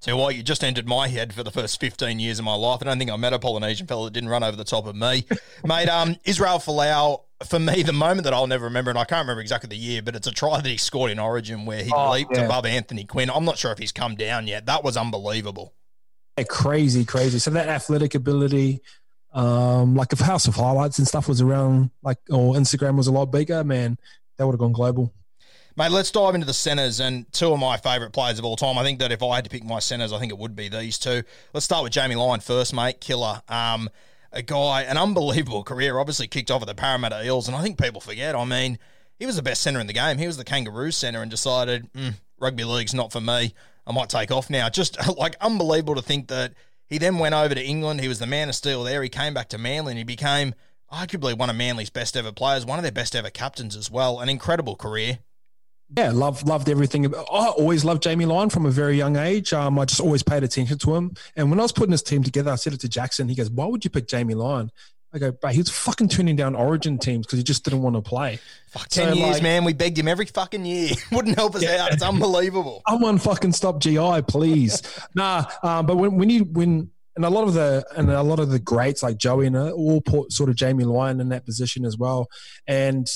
[0.00, 2.78] So what you just entered my head for the first 15 years of my life.
[2.80, 4.96] I don't think I met a Polynesian fellow that didn't run over the top of
[4.96, 5.26] me.
[5.64, 9.22] Mate, um, Israel Folau, for me, the moment that I'll never remember, and I can't
[9.22, 11.90] remember exactly the year, but it's a try that he scored in Origin where he
[11.94, 12.44] oh, leaped yeah.
[12.44, 13.30] above Anthony Quinn.
[13.30, 14.66] I'm not sure if he's come down yet.
[14.66, 15.72] That was unbelievable.
[16.36, 17.38] Yeah, crazy, crazy.
[17.38, 18.82] So that athletic ability,
[19.32, 23.12] um, like if House of Highlights and stuff was around, like, or Instagram was a
[23.12, 23.98] lot bigger, man,
[24.36, 25.12] that would have gone global.
[25.76, 28.76] Mate, let's dive into the centres and two of my favourite players of all time.
[28.76, 30.68] I think that if I had to pick my centres, I think it would be
[30.68, 31.22] these two.
[31.54, 33.00] Let's start with Jamie Lyon first, mate.
[33.00, 33.40] Killer.
[33.48, 33.88] Um,
[34.32, 37.78] a guy, an unbelievable career, obviously kicked off at the Parramatta Eels, and I think
[37.78, 38.34] people forget.
[38.34, 38.78] I mean,
[39.18, 40.18] he was the best centre in the game.
[40.18, 43.54] He was the Kangaroo centre and decided, mm, rugby league's not for me.
[43.86, 44.68] I might take off now.
[44.68, 46.54] Just like unbelievable to think that
[46.86, 48.00] he then went over to England.
[48.00, 49.02] He was the man of steel there.
[49.02, 50.54] He came back to Manly and he became
[50.92, 54.20] arguably one of Manly's best ever players, one of their best ever captains as well.
[54.20, 55.18] An incredible career.
[55.96, 57.12] Yeah, loved loved everything.
[57.14, 59.52] I always loved Jamie Lyon from a very young age.
[59.52, 61.14] Um, I just always paid attention to him.
[61.36, 63.28] And when I was putting this team together, I said it to Jackson.
[63.28, 64.70] He goes, "Why would you pick Jamie Lyon?"
[65.12, 67.96] I go, but he was fucking turning down Origin teams because he just didn't want
[67.96, 68.38] to play.
[68.68, 69.64] Fuck, ten so, years, like, man.
[69.64, 70.92] We begged him every fucking year.
[71.12, 71.84] Wouldn't help us yeah.
[71.84, 71.92] out.
[71.92, 72.82] It's unbelievable.
[72.88, 74.82] Someone fucking stop GI, please.
[75.16, 78.38] nah, um, but when when you when and a lot of the and a lot
[78.38, 81.84] of the greats like Joey and all put sort of Jamie Lyon in that position
[81.84, 82.28] as well,
[82.68, 83.08] and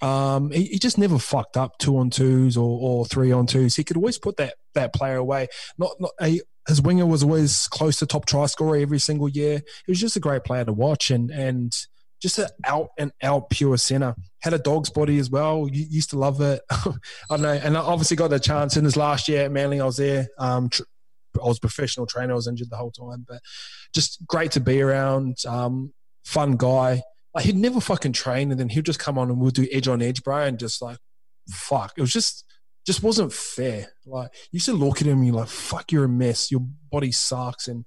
[0.00, 3.76] um, he, he, just never fucked up two on twos or, or three on twos.
[3.76, 5.48] He could always put that that player away.
[5.78, 9.62] Not not a, his winger was always close to top try scorer every single year.
[9.86, 11.74] He was just a great player to watch and and
[12.20, 14.14] just an out and out pure center.
[14.40, 15.68] Had a dog's body as well.
[15.70, 16.62] You used to love it.
[16.70, 16.92] I
[17.30, 19.80] don't know, and I obviously got the chance in his last year at Manly.
[19.80, 20.28] I was there.
[20.38, 20.82] Um, tr-
[21.42, 22.32] I was professional trainer.
[22.32, 23.40] I was injured the whole time, but
[23.94, 25.38] just great to be around.
[25.46, 25.92] Um,
[26.24, 27.02] fun guy.
[27.34, 29.88] Like he'd never fucking train, and then he'd just come on and we'll do edge
[29.88, 30.98] on edge, bro, and just like,
[31.48, 31.92] fuck.
[31.96, 32.44] It was just,
[32.86, 33.88] just wasn't fair.
[34.04, 36.50] Like you used to look at him, and you're like, fuck, you're a mess.
[36.50, 37.84] Your body sucks, and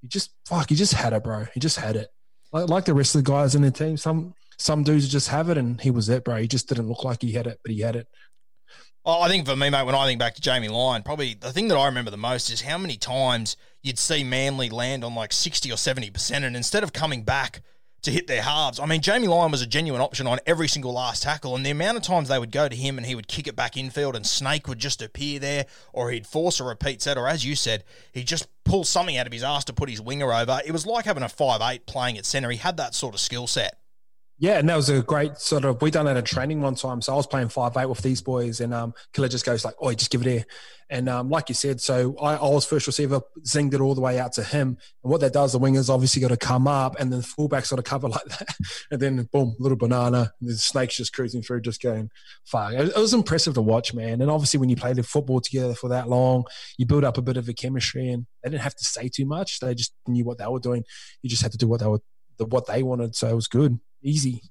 [0.00, 0.70] he just fuck.
[0.70, 1.46] He just had it, bro.
[1.52, 2.08] He just had it.
[2.52, 5.50] Like, like the rest of the guys in the team, some some dudes just have
[5.50, 6.36] it, and he was it, bro.
[6.36, 8.06] He just didn't look like he had it, but he had it.
[9.04, 11.52] Well, I think for me, mate, when I think back to Jamie Lyon, probably the
[11.52, 15.14] thing that I remember the most is how many times you'd see Manly land on
[15.14, 17.62] like 60 or 70%, and instead of coming back
[18.06, 18.80] to hit their halves.
[18.80, 21.70] I mean, Jamie Lyon was a genuine option on every single last tackle, and the
[21.70, 24.16] amount of times they would go to him and he would kick it back infield,
[24.16, 27.54] and Snake would just appear there, or he'd force a repeat set, or as you
[27.54, 30.60] said, he'd just pull something out of his ass to put his winger over.
[30.64, 32.50] It was like having a five eight playing at centre.
[32.50, 33.78] He had that sort of skill set.
[34.38, 35.80] Yeah, and that was a great sort of.
[35.80, 37.00] We done it at training one time.
[37.00, 39.74] So I was playing five eight with these boys, and um, Killer just goes like,
[39.80, 40.44] "Oh, just give it here."
[40.90, 44.00] And um, like you said, so I, I, was first receiver, zinged it all the
[44.00, 44.78] way out to him.
[45.02, 47.70] And what that does, the wingers obviously got to come up, and then the fullback's
[47.70, 48.54] got to cover like that,
[48.90, 52.10] and then boom, little banana, the snake's just cruising through, just going,
[52.44, 54.20] "Fuck!" It, it was impressive to watch, man.
[54.20, 56.44] And obviously, when you play the football together for that long,
[56.76, 59.24] you build up a bit of a chemistry, and they didn't have to say too
[59.24, 59.60] much.
[59.60, 60.84] They just knew what they were doing.
[61.22, 62.02] You just had to do what they were,
[62.38, 63.16] what they wanted.
[63.16, 64.42] So it was good, easy.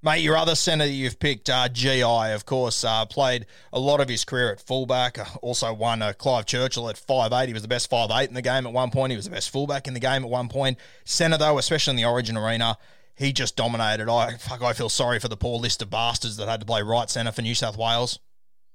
[0.00, 4.00] Mate, your other centre that you've picked, uh, GI, of course, uh, played a lot
[4.00, 5.18] of his career at fullback.
[5.18, 7.48] Uh, also won uh, Clive Churchill at five eight.
[7.48, 9.10] He was the best five eight in the game at one point.
[9.10, 10.78] He was the best fullback in the game at one point.
[11.04, 12.78] Centre, though, especially in the Origin arena,
[13.16, 14.08] he just dominated.
[14.08, 16.82] I fuck, I feel sorry for the poor list of bastards that had to play
[16.82, 18.20] right centre for New South Wales.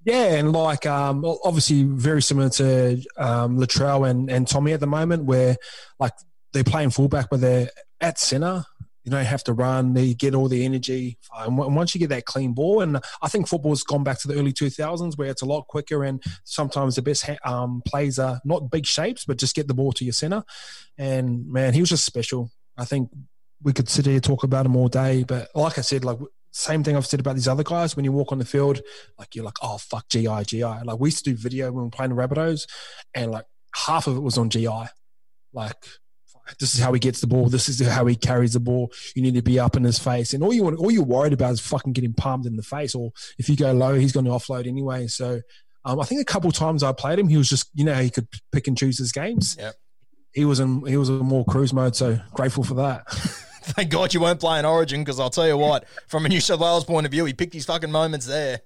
[0.04, 4.88] Yeah, and like um, obviously very similar to um, Latrell and, and Tommy at the
[4.88, 5.56] moment, where
[6.00, 6.12] like
[6.52, 7.70] they're playing fullback, but they're
[8.02, 8.66] at centre
[9.04, 9.96] you don't have to run.
[9.96, 11.18] You get all the energy.
[11.38, 14.36] And once you get that clean ball, and I think football's gone back to the
[14.36, 18.72] early 2000s where it's a lot quicker and sometimes the best um, plays are not
[18.72, 20.44] big shapes, but just get the ball to your center.
[20.98, 22.50] And man, he was just special.
[22.78, 23.10] I think
[23.62, 26.20] we could sit here talk about him all day, but like I said, like
[26.52, 27.96] same thing I've said about these other guys.
[27.96, 28.82] When you walk on the field,
[29.18, 30.64] like you're like, oh fuck, GI, GI.
[30.64, 32.68] Like we used to do video when we were playing the Rabbitohs,
[33.14, 34.86] and like half of it was on GI.
[35.52, 35.76] Like
[36.60, 37.50] this is how he gets the ball.
[37.50, 38.92] This is how he carries the ball.
[39.16, 41.34] You need to be up in his face, and all you want, all you're worried
[41.34, 42.96] about is fucking getting palmed in the face.
[42.96, 45.08] Or if you go low, he's going to offload anyway.
[45.08, 45.42] So
[45.86, 48.10] um, I think a couple times I played him, he was just you know he
[48.10, 49.56] could pick and choose his games.
[49.60, 49.72] Yeah,
[50.34, 51.96] he was in he was in more cruise mode.
[51.96, 53.10] So grateful for that.
[53.64, 56.60] Thank God you weren't playing Origin because I'll tell you what, from a New South
[56.60, 58.60] Wales point of view, he picked his fucking moments there.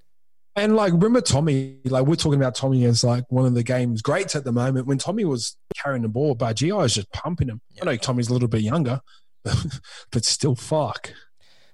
[0.55, 1.77] And like, remember Tommy?
[1.85, 4.87] Like, we're talking about Tommy as like one of the game's greats at the moment.
[4.87, 7.61] When Tommy was carrying the ball, but GI was just pumping him.
[7.81, 9.01] I know Tommy's a little bit younger,
[10.11, 11.11] but still, fuck.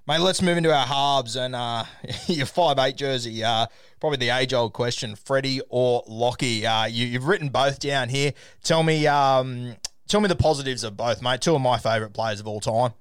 [0.06, 1.86] Mate, let's move into our halves and uh,
[2.28, 3.44] your five eight jersey.
[3.44, 3.68] Uh,
[4.02, 6.66] probably the age old question: Freddie or Lockie?
[6.66, 8.34] Uh, you, have written both down here.
[8.64, 9.78] Tell me, um,
[10.10, 11.40] tell me the positives of both, mate.
[11.40, 12.94] Two of my favourite players of all time.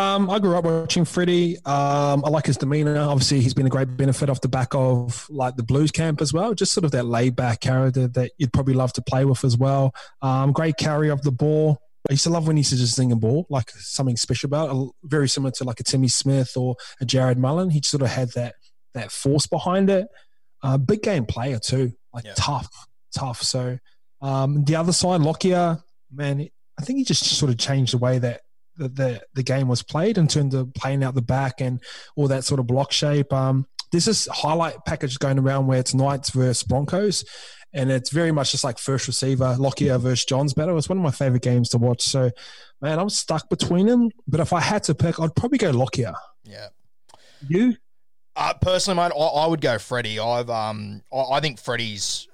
[0.00, 1.56] Um, I grew up watching Freddie.
[1.64, 2.96] Um, I like his demeanor.
[2.98, 6.32] Obviously, he's been a great benefit off the back of like the Blues camp as
[6.32, 6.54] well.
[6.54, 9.58] Just sort of that laid back character that you'd probably love to play with as
[9.58, 9.92] well.
[10.22, 11.78] Um, great carry of the ball.
[12.08, 14.46] I used to love when he used to just zing a ball, like something special
[14.46, 14.90] about it.
[15.02, 17.70] Very similar to like a Timmy Smith or a Jarrod Mullen.
[17.70, 18.54] He sort of had that
[18.94, 20.06] that force behind it.
[20.62, 22.34] Uh, big game player too, like yeah.
[22.36, 22.68] tough,
[23.16, 23.42] tough.
[23.42, 23.78] So
[24.22, 25.82] um, the other side, Lockyer,
[26.12, 28.42] man, I think he just sort of changed the way that
[28.78, 31.82] the, the, the game was played in terms of playing out the back and
[32.16, 33.32] all that sort of block shape.
[33.32, 37.24] Um, there's this highlight package going around where it's Knights versus Broncos,
[37.72, 40.76] and it's very much just like first receiver Lockyer versus Johns battle.
[40.78, 42.02] It's one of my favorite games to watch.
[42.02, 42.30] So,
[42.80, 44.10] man, I'm stuck between them.
[44.26, 46.14] But if I had to pick, I'd probably go Lockyer.
[46.44, 46.68] Yeah.
[47.46, 47.76] You?
[48.36, 50.18] Uh, personally, mate, I, I, would go Freddie.
[50.18, 52.28] I've um, I, I think Freddie's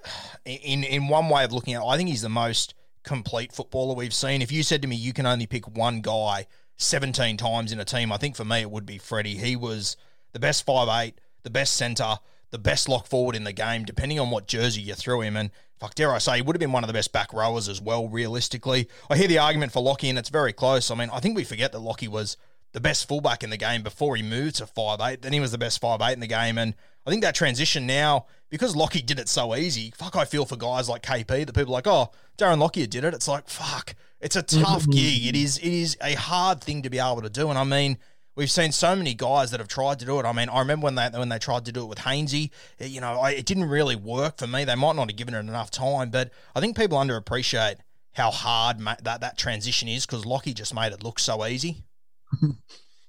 [0.45, 1.83] in in one way of looking at.
[1.83, 4.43] It, I think he's the most complete footballer we've seen.
[4.43, 6.47] If you said to me you can only pick one guy
[6.79, 9.37] 17 times in a team, I think for me it would be Freddie.
[9.37, 9.97] He was
[10.33, 12.17] the best five eight, the best centre,
[12.51, 15.37] the best lock forward in the game, depending on what jersey you threw him.
[15.37, 17.69] And fuck, dare I say, he would have been one of the best back rowers
[17.69, 18.89] as well, realistically.
[19.11, 20.91] I hear the argument for Lockie, and it's very close.
[20.91, 22.37] I mean, I think we forget that Lockie was
[22.75, 25.23] the best fullback in the game before he moved to five eight.
[25.23, 26.59] Then he was the best five eight in the game.
[26.59, 26.75] And
[27.07, 30.57] I think that transition now, because Lockie did it so easy, fuck, I feel for
[30.57, 33.15] guys like KP, that people like, oh, Darren Lockyer did it.
[33.15, 34.91] It's like, fuck, it's a tough mm-hmm.
[34.91, 35.27] gig.
[35.27, 37.49] It is, it is a hard thing to be able to do.
[37.49, 37.97] And I mean,
[38.37, 40.25] We've seen so many guys that have tried to do it.
[40.25, 42.51] I mean, I remember when they when they tried to do it with Hainsey.
[42.81, 44.65] You know, I, it didn't really work for me.
[44.65, 47.77] They might not have given it enough time, but I think people underappreciate
[48.15, 51.85] how hard ma- that that transition is because Lockie just made it look so easy.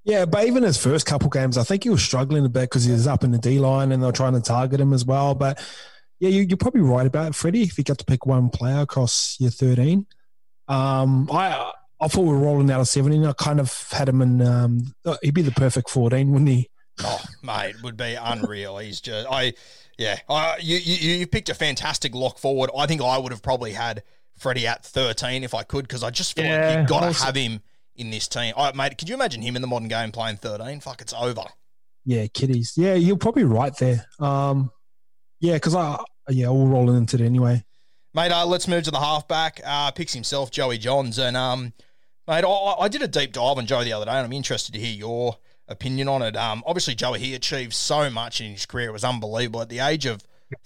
[0.05, 2.83] Yeah, but even his first couple games, I think he was struggling a bit because
[2.83, 5.03] he was up in the D line and they were trying to target him as
[5.03, 5.33] well.
[5.33, 5.59] But
[6.19, 7.63] yeah, you, are probably right about it, Freddie.
[7.63, 10.05] If you got to pick one player across your 13,
[10.67, 13.25] um, I I thought we were rolling out of 17.
[13.25, 16.69] I kind of had him in, um, he'd be the perfect 14, wouldn't he?
[17.01, 18.77] Oh, mate, it would be unreal.
[18.77, 19.53] He's just, I,
[19.97, 22.69] yeah, I, you, you, you picked a fantastic lock forward.
[22.77, 24.03] I think I would have probably had
[24.37, 27.23] Freddie at 13 if I could, because I just feel yeah, like you've got to
[27.23, 27.61] have him
[27.95, 28.53] in this team.
[28.57, 30.79] I, mate, could you imagine him in the modern game playing 13?
[30.79, 31.43] Fuck, it's over.
[32.05, 32.73] Yeah, kiddies.
[32.77, 34.05] Yeah, you're probably right there.
[34.19, 34.71] Um,
[35.39, 35.97] yeah, because I,
[36.29, 37.63] yeah, we'll roll into it anyway.
[38.13, 39.59] Mate, uh, let's move to the halfback.
[39.65, 41.17] Uh, picks himself, Joey Johns.
[41.17, 41.73] And, um,
[42.27, 44.73] mate, I, I, did a deep dive on Joey the other day, and I'm interested
[44.73, 46.37] to hear your opinion on it.
[46.37, 48.89] Um, obviously, Joey, he achieved so much in his career.
[48.89, 49.61] It was unbelievable.
[49.61, 50.23] At the age of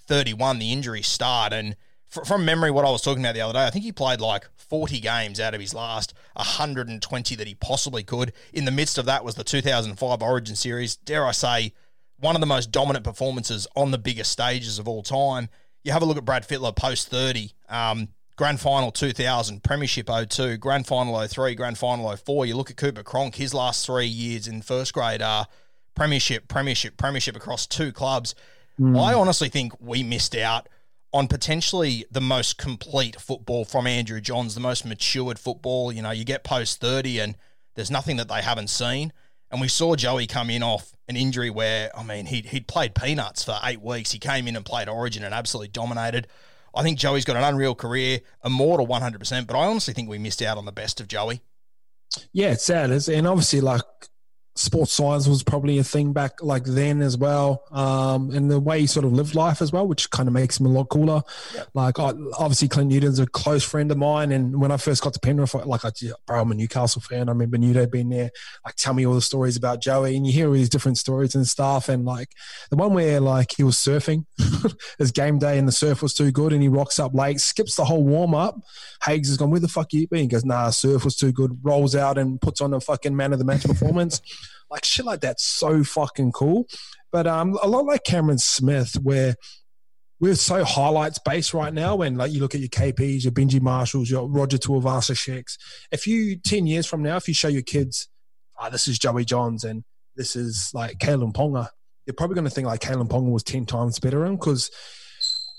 [0.07, 1.55] 31, the injury started.
[1.55, 1.75] And
[2.09, 4.47] from memory, what I was talking about the other day, I think he played like
[4.55, 8.33] 40 games out of his last 120 that he possibly could.
[8.53, 10.95] In the midst of that was the 2005 Origin Series.
[10.95, 11.73] Dare I say,
[12.19, 15.49] one of the most dominant performances on the biggest stages of all time
[15.83, 20.57] you have a look at Brad Fittler post 30, um, Grand Final 2000, Premiership 02,
[20.57, 22.45] Grand Final 03, Grand Final 04.
[22.45, 25.47] You look at Cooper Cronk, his last three years in first grade are
[25.95, 28.35] Premiership, Premiership, Premiership across two clubs.
[28.79, 28.99] Mm.
[28.99, 30.69] I honestly think we missed out
[31.11, 35.91] on potentially the most complete football from Andrew Johns, the most matured football.
[35.91, 37.35] You know, you get post 30 and
[37.75, 39.11] there's nothing that they haven't seen.
[39.51, 42.93] And we saw Joey come in off an injury where, I mean, he'd, he'd played
[42.93, 44.11] peanuts for eight weeks.
[44.11, 46.27] He came in and played Origin and absolutely dominated.
[46.75, 50.43] I think Joey's got an unreal career, immortal 100%, but I honestly think we missed
[50.43, 51.41] out on the best of Joey.
[52.31, 52.91] Yeah, it's sad.
[52.91, 53.81] And obviously, like,
[54.59, 57.63] sports science was probably a thing back like then as well.
[57.71, 60.59] Um, and the way he sort of lived life as well, which kind of makes
[60.59, 61.21] him a lot cooler.
[61.55, 61.69] Yep.
[61.73, 64.33] Like I, obviously Clint Newton's a close friend of mine.
[64.33, 65.91] And when I first got to Penrith, like I,
[66.27, 67.29] bro, I'm a Newcastle fan.
[67.29, 68.31] I remember Newton being there,
[68.65, 71.35] like tell me all the stories about Joey and you hear all these different stories
[71.35, 71.87] and stuff.
[71.87, 72.29] And like
[72.69, 74.25] the one where like he was surfing
[74.99, 77.75] his game day and the surf was too good and he rocks up late, skips
[77.75, 78.59] the whole warm up.
[79.03, 80.21] Hagues has gone, where the fuck you been?
[80.21, 83.31] He goes, nah, surf was too good, rolls out and puts on a fucking man
[83.31, 84.21] of the match performance.
[84.69, 86.67] Like shit like that's so fucking cool.
[87.12, 89.36] But um, a lot like Cameron Smith, where
[90.19, 91.95] we're so highlights based right now.
[91.95, 95.58] When like you look at your KPs, your Benji Marshalls, your Roger Tuivasa-Shecks.
[95.91, 98.10] If you ten years from now, if you show your kids,
[98.60, 99.84] oh, this is Joey Johns and
[100.15, 101.69] this is like Kalyn Ponga,
[102.05, 104.69] you're probably going to think like Kalyn Ponga was ten times better because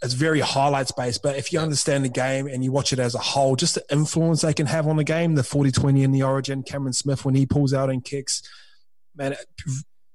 [0.03, 1.23] it's very highlights based.
[1.23, 3.85] But if you understand the game and you watch it as a whole, just the
[3.91, 7.25] influence they can have on the game, the 40 20 in the origin, Cameron Smith
[7.25, 8.43] when he pulls out and kicks,
[9.17, 9.37] man,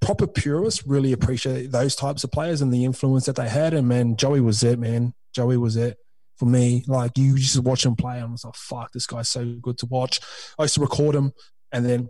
[0.02, 3.74] proper purists really appreciate those types of players and the influence that they had.
[3.74, 5.14] And man, Joey was it, man.
[5.34, 5.98] Joey was it
[6.38, 6.84] for me.
[6.88, 9.78] Like you just watch him play, and I was like, fuck, this guy's so good
[9.80, 10.20] to watch.
[10.60, 11.32] I used to record him
[11.72, 12.10] and then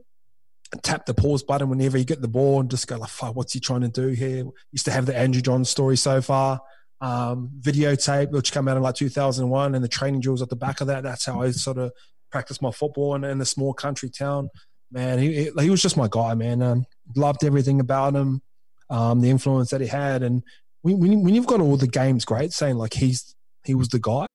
[0.83, 3.53] tap the pause button whenever you get the ball and just go like, fuck, what's
[3.53, 4.45] he trying to do here?
[4.71, 6.59] Used to have the Andrew John story so far.
[7.01, 10.81] Um, videotape, which came out in like 2001, and the training drills at the back
[10.81, 11.03] of that.
[11.03, 11.91] That's how I sort of
[12.31, 14.49] practice my football in, in the small country town
[14.91, 16.61] man, he he was just my guy, man.
[16.61, 18.41] Um, loved everything about him,
[18.89, 20.43] um, the influence that he had, and
[20.81, 24.25] when, when you've got all the games great, saying like he's he was the guy.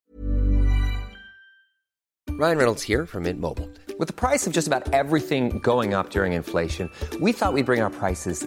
[2.30, 3.68] Ryan Reynolds here from Mint Mobile.
[3.98, 7.82] With the price of just about everything going up during inflation, we thought we'd bring
[7.82, 8.46] our prices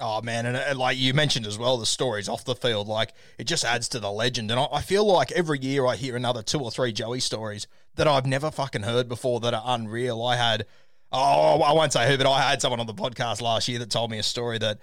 [0.00, 3.12] Oh man, and, and like you mentioned as well, the stories off the field, like
[3.36, 4.50] it just adds to the legend.
[4.50, 7.66] And I, I feel like every year I hear another two or three Joey stories
[7.96, 10.22] that I've never fucking heard before that are unreal.
[10.22, 10.66] I had,
[11.10, 13.90] oh, I won't say who, but I had someone on the podcast last year that
[13.90, 14.78] told me a story that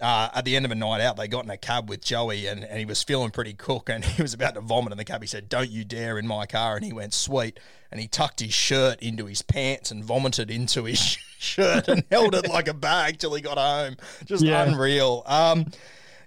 [0.00, 2.46] uh, at the end of a night out, they got in a cab with Joey
[2.46, 5.04] and, and he was feeling pretty cook and he was about to vomit in the
[5.04, 5.20] cab.
[5.20, 6.76] He said, Don't you dare in my car.
[6.76, 7.58] And he went, Sweet.
[7.90, 12.34] And he tucked his shirt into his pants and vomited into his shirt and held
[12.34, 13.96] it like a bag till he got home.
[14.24, 14.62] Just Yeah.
[14.64, 15.22] unreal.
[15.26, 15.66] Um,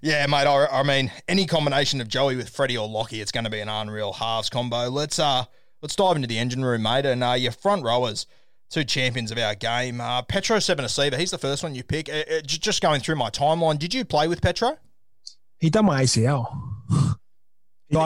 [0.01, 0.47] yeah, mate.
[0.47, 3.59] I, I mean, any combination of Joey with Freddie or Lockie, it's going to be
[3.61, 4.89] an unreal halves combo.
[4.89, 5.45] Let's uh,
[5.81, 7.05] let's dive into the engine room, mate.
[7.05, 8.25] And uh, your front rowers,
[8.69, 10.01] two champions of our game.
[10.01, 12.09] Uh, Petro Civoniceva, he's the first one you pick.
[12.09, 14.77] Uh, uh, just going through my timeline, did you play with Petro?
[15.59, 16.47] He done my ACL.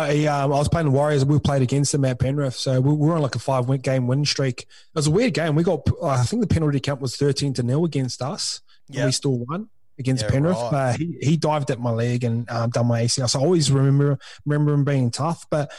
[0.09, 1.23] He, um, I was playing the Warriors.
[1.25, 3.81] We played against him at Penrith, so we we were on like a five win
[3.81, 4.61] game win streak.
[4.61, 5.55] It was a weird game.
[5.55, 8.61] We got, I think the penalty count was thirteen to nil against us.
[8.87, 9.05] and Yeah.
[9.05, 9.69] we still won
[9.99, 10.57] against Yeah, Penrith.
[10.57, 10.71] right.
[10.71, 13.29] But he, he dived at my leg and um, done my ACL.
[13.29, 15.45] So I always remember remember him being tough.
[15.49, 15.71] But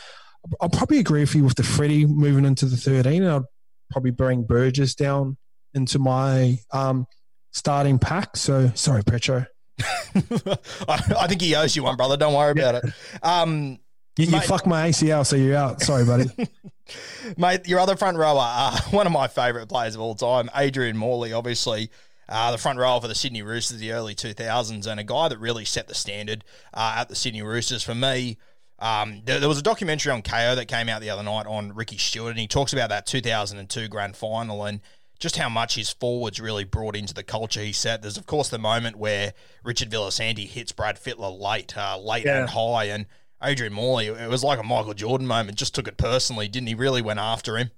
[0.60, 3.22] I'll probably agree with you with the Freddie moving into the thirteen.
[3.22, 3.42] And I'd
[3.90, 5.36] probably bring Burgess down
[5.74, 7.06] into my um,
[7.52, 8.36] starting pack.
[8.36, 9.46] So sorry, Petro.
[10.14, 10.56] I,
[10.88, 12.16] I think he owes you one, brother.
[12.16, 12.84] Don't worry about it.
[13.22, 13.78] Um,
[14.18, 14.44] You, you Mate.
[14.44, 15.80] fucked my ACL, so you're out.
[15.80, 16.24] Sorry, buddy.
[17.36, 20.96] Mate, your other front rower, uh, one of my favourite players of all time, Adrian
[20.96, 21.90] Morley, obviously.
[22.28, 25.38] Uh, the front rower for the Sydney Roosters, the early 2000s, and a guy that
[25.38, 26.44] really set the standard
[26.74, 27.82] uh, at the Sydney Roosters.
[27.82, 28.36] For me,
[28.80, 31.74] um, there, there was a documentary on Kayo that came out the other night on
[31.74, 34.80] Ricky Stuart, and he talks about that 2002 grand final and
[35.18, 38.02] just how much his forwards really brought into the culture he set.
[38.02, 39.32] There's, of course, the moment where
[39.64, 42.40] Richard Villasanti hits Brad Fittler late, uh, late Yeah.
[42.40, 43.06] and high, and
[43.42, 46.74] Adrian Morley, it was like a Michael Jordan moment, just took it personally, didn't he?
[46.74, 47.70] Really went after him.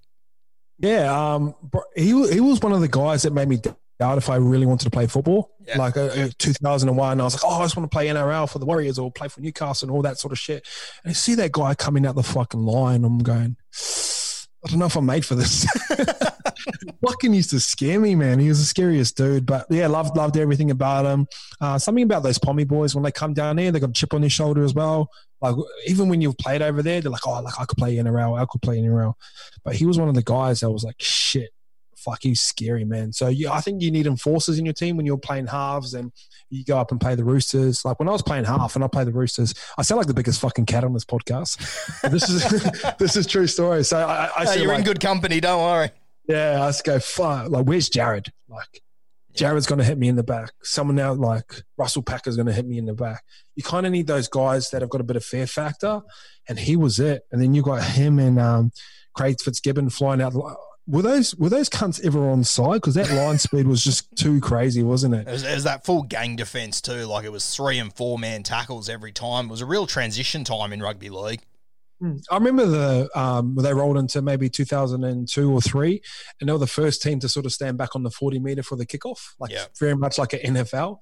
[0.79, 1.55] Yeah, um,
[1.95, 3.61] he he was one of the guys that made me
[4.01, 5.51] doubt if I really wanted to play football.
[5.67, 5.79] Yeah.
[5.79, 8.59] Like uh, uh, 2001, I was like, oh, I just want to play NRL for
[8.59, 10.67] the Warriors or play for Newcastle and all that sort of shit.
[11.05, 13.57] And you see that guy coming out the fucking line, I'm going,
[14.65, 15.67] I don't know if I'm made for this.
[17.07, 18.39] fucking used to scare me, man.
[18.39, 19.47] He was the scariest dude.
[19.47, 21.27] But yeah, loved loved everything about him.
[21.61, 24.15] Uh, something about those Pommy boys when they come down there, they got a chip
[24.15, 25.09] on their shoulder as well.
[25.41, 25.57] Like
[25.87, 28.45] even when you've played over there, they're like, oh, like I could play NRL, I
[28.51, 29.15] could play NRL.
[29.65, 31.51] But he was one of the guys that was like, shit,
[32.01, 33.13] fuck, he's scary, man.
[33.13, 36.13] So yeah, I think you need enforcers in your team when you're playing halves and
[36.49, 37.85] you go up and play the Roosters.
[37.85, 40.15] Like when I was playing half and I play the Roosters, I sound like the
[40.15, 41.59] biggest fucking cat on this podcast.
[42.11, 43.85] This is this is true story.
[43.85, 45.91] So I, I said, you're in good company, don't worry.
[46.29, 48.33] yeah, I just go, fuck, like, where's Jared?
[48.49, 48.83] Like,
[49.35, 50.53] Jared's going to hit me in the back.
[50.63, 53.23] Someone out like Russell Packer's going to hit me in the back.
[53.55, 56.01] You kind of need those guys that have got a bit of fear factor,
[56.49, 57.23] and he was it.
[57.31, 58.73] And then you got him and um,
[59.15, 60.35] Craig Fitzgibbon flying out.
[60.87, 62.75] Were those were those cunts ever on side?
[62.75, 65.29] Because that line speed was just too crazy, wasn't it?
[65.29, 67.05] It was, it was that full gang defence too.
[67.07, 69.47] Like it was three and four man tackles every time.
[69.47, 71.43] It was a real transition time in rugby league.
[72.31, 76.01] I remember the um, when they rolled into maybe 2002 or three,
[76.41, 78.63] and they were the first team to sort of stand back on the 40 meter
[78.63, 79.67] for the kickoff, like Yeah.
[79.79, 80.97] very much like an NFL.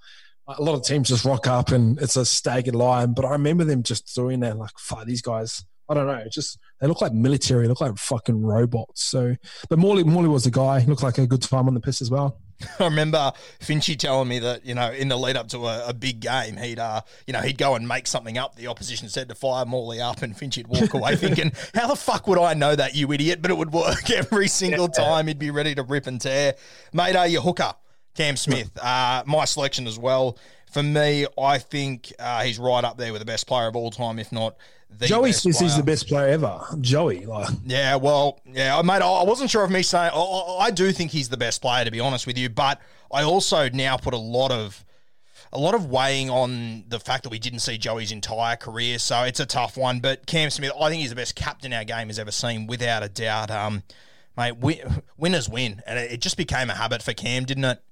[0.48, 3.62] A lot of teams just rock up and it's a staggered line, but I remember
[3.62, 4.58] them just doing that.
[4.58, 5.64] Like, fuck, these guys.
[5.88, 6.22] I don't know.
[6.24, 7.66] It's just they look like military.
[7.66, 9.04] Look like fucking robots.
[9.04, 9.36] So,
[9.68, 10.80] but Morley, Morley was the guy.
[10.80, 12.38] He looked like a good time on the piss as well.
[12.80, 15.94] I remember Finchy telling me that you know in the lead up to a, a
[15.94, 18.56] big game, he'd uh you know he'd go and make something up.
[18.56, 22.26] The opposition said to fire Morley up, and Finchy'd walk away thinking, "How the fuck
[22.26, 25.28] would I know that, you idiot?" But it would work every single time.
[25.28, 26.56] He'd be ready to rip and tear.
[26.92, 27.72] Mate, uh, your hooker,
[28.14, 30.36] Cam Smith, uh, my selection as well.
[30.72, 33.90] For me, I think uh, he's right up there with the best player of all
[33.90, 36.60] time, if not the Joey says he's the best player ever.
[36.80, 40.10] Joey, like, Yeah, well, yeah, mate, I wasn't sure of me saying.
[40.14, 42.48] I, I do think he's the best player, to be honest with you.
[42.48, 42.80] But
[43.12, 44.84] I also now put a lot of
[45.52, 49.22] a lot of weighing on the fact that we didn't see Joey's entire career, so
[49.22, 50.00] it's a tough one.
[50.00, 53.02] But Cam Smith, I think he's the best captain our game has ever seen, without
[53.02, 53.50] a doubt.
[53.50, 53.82] Um,
[54.36, 57.82] mate, win, winners win, and it, it just became a habit for Cam, didn't it?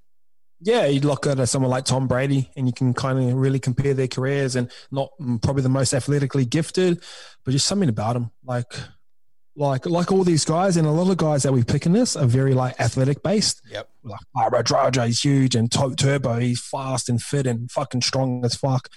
[0.59, 3.93] Yeah, you'd look at someone like Tom Brady, and you can kind of really compare
[3.93, 5.09] their careers, and not
[5.41, 7.03] probably the most athletically gifted,
[7.45, 8.31] but just something about him.
[8.43, 8.73] Like,
[9.55, 12.15] like like all these guys, and a lot of guys that we pick in this
[12.15, 13.61] are very like athletic based.
[13.71, 13.89] Yep.
[14.03, 14.19] Like
[14.65, 18.87] Draja, he's huge, and Turbo, he's fast and fit and fucking strong as fuck.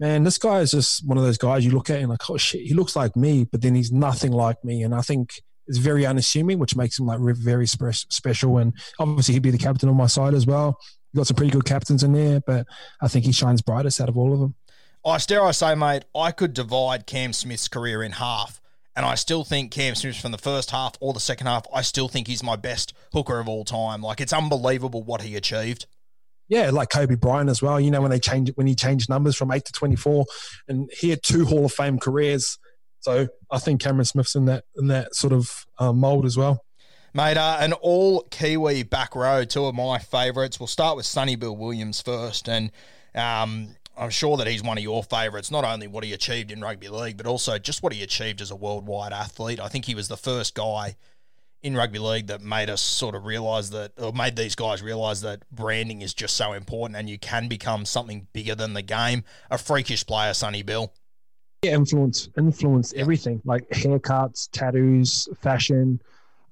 [0.00, 2.36] Man, this guy is just one of those guys you look at and like, oh
[2.36, 5.78] shit, he looks like me, but then he's nothing like me, and I think it's
[5.78, 8.56] very unassuming, which makes him like very special.
[8.58, 10.78] And obviously, he'd be the captain on my side as well.
[11.16, 12.66] Got some pretty good captains in there, but
[13.00, 14.54] I think he shines brightest out of all of them.
[15.04, 18.60] I dare I say, mate, I could divide Cam Smith's career in half
[18.98, 21.82] and I still think Cam Smith from the first half or the second half, I
[21.82, 24.02] still think he's my best hooker of all time.
[24.02, 25.86] Like it's unbelievable what he achieved.
[26.48, 27.78] Yeah, like Kobe Bryant as well.
[27.78, 30.26] You know when they changed when he changed numbers from eight to twenty four,
[30.66, 32.58] and he had two Hall of Fame careers.
[32.98, 36.64] So I think Cameron Smith's in that in that sort of uh, mold as well.
[37.14, 40.60] Mate, uh, an all Kiwi back row, two of my favourites.
[40.60, 42.70] We'll start with Sonny Bill Williams first, and
[43.14, 46.60] um, I'm sure that he's one of your favourites, not only what he achieved in
[46.60, 49.58] rugby league, but also just what he achieved as a worldwide athlete.
[49.58, 50.96] I think he was the first guy
[51.62, 55.20] in rugby league that made us sort of realise that, or made these guys realise
[55.22, 59.24] that branding is just so important and you can become something bigger than the game.
[59.50, 60.92] A freakish player, Sonny Bill.
[61.62, 66.00] Yeah, influence, influence everything like haircuts, tattoos, fashion,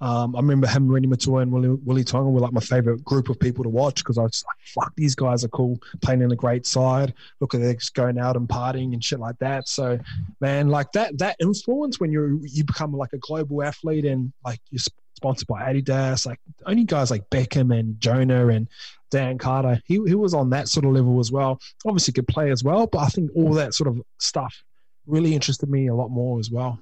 [0.00, 3.28] um, I remember him, Reni Maitua, and Willie, Willie Tonga were like my favorite group
[3.28, 6.32] of people to watch because I was like, fuck, these guys are cool, playing in
[6.32, 7.14] a great side.
[7.40, 9.68] Look at them going out and partying and shit like that.
[9.68, 9.98] So,
[10.40, 14.60] man, like that that influence when you you become like a global athlete and like
[14.70, 14.82] you're
[15.14, 18.68] sponsored by Adidas, like only guys like Beckham and Jonah and
[19.10, 21.58] Dan Carter, he, he was on that sort of level as well.
[21.86, 24.62] Obviously, could play as well, but I think all that sort of stuff
[25.06, 26.78] really interested me a lot more as well.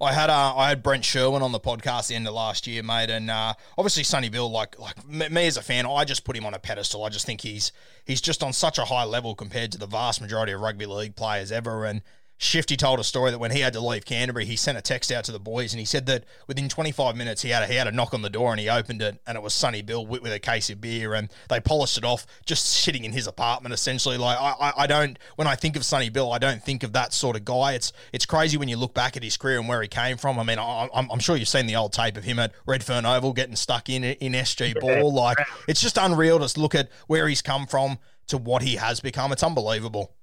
[0.00, 2.82] I had uh, I had Brent Sherwin on the podcast the end of last year,
[2.82, 6.36] mate, and uh, obviously Sonny Bill, like like me as a fan, I just put
[6.36, 7.04] him on a pedestal.
[7.04, 7.72] I just think he's
[8.04, 11.16] he's just on such a high level compared to the vast majority of rugby league
[11.16, 12.02] players ever, and
[12.38, 15.10] Shifty told a story that when he had to leave Canterbury, he sent a text
[15.10, 17.76] out to the boys and he said that within 25 minutes he had a, he
[17.76, 20.06] had a knock on the door and he opened it and it was Sonny Bill
[20.06, 23.26] with, with a case of beer and they polished it off just sitting in his
[23.26, 24.18] apartment essentially.
[24.18, 27.14] Like I, I don't when I think of Sonny Bill, I don't think of that
[27.14, 27.72] sort of guy.
[27.72, 30.38] It's it's crazy when you look back at his career and where he came from.
[30.38, 33.06] I mean, I, I'm, I'm sure you've seen the old tape of him at Redfern
[33.06, 35.10] Oval getting stuck in in SG ball.
[35.10, 39.00] Like it's just unreal to look at where he's come from to what he has
[39.00, 39.32] become.
[39.32, 40.15] It's unbelievable.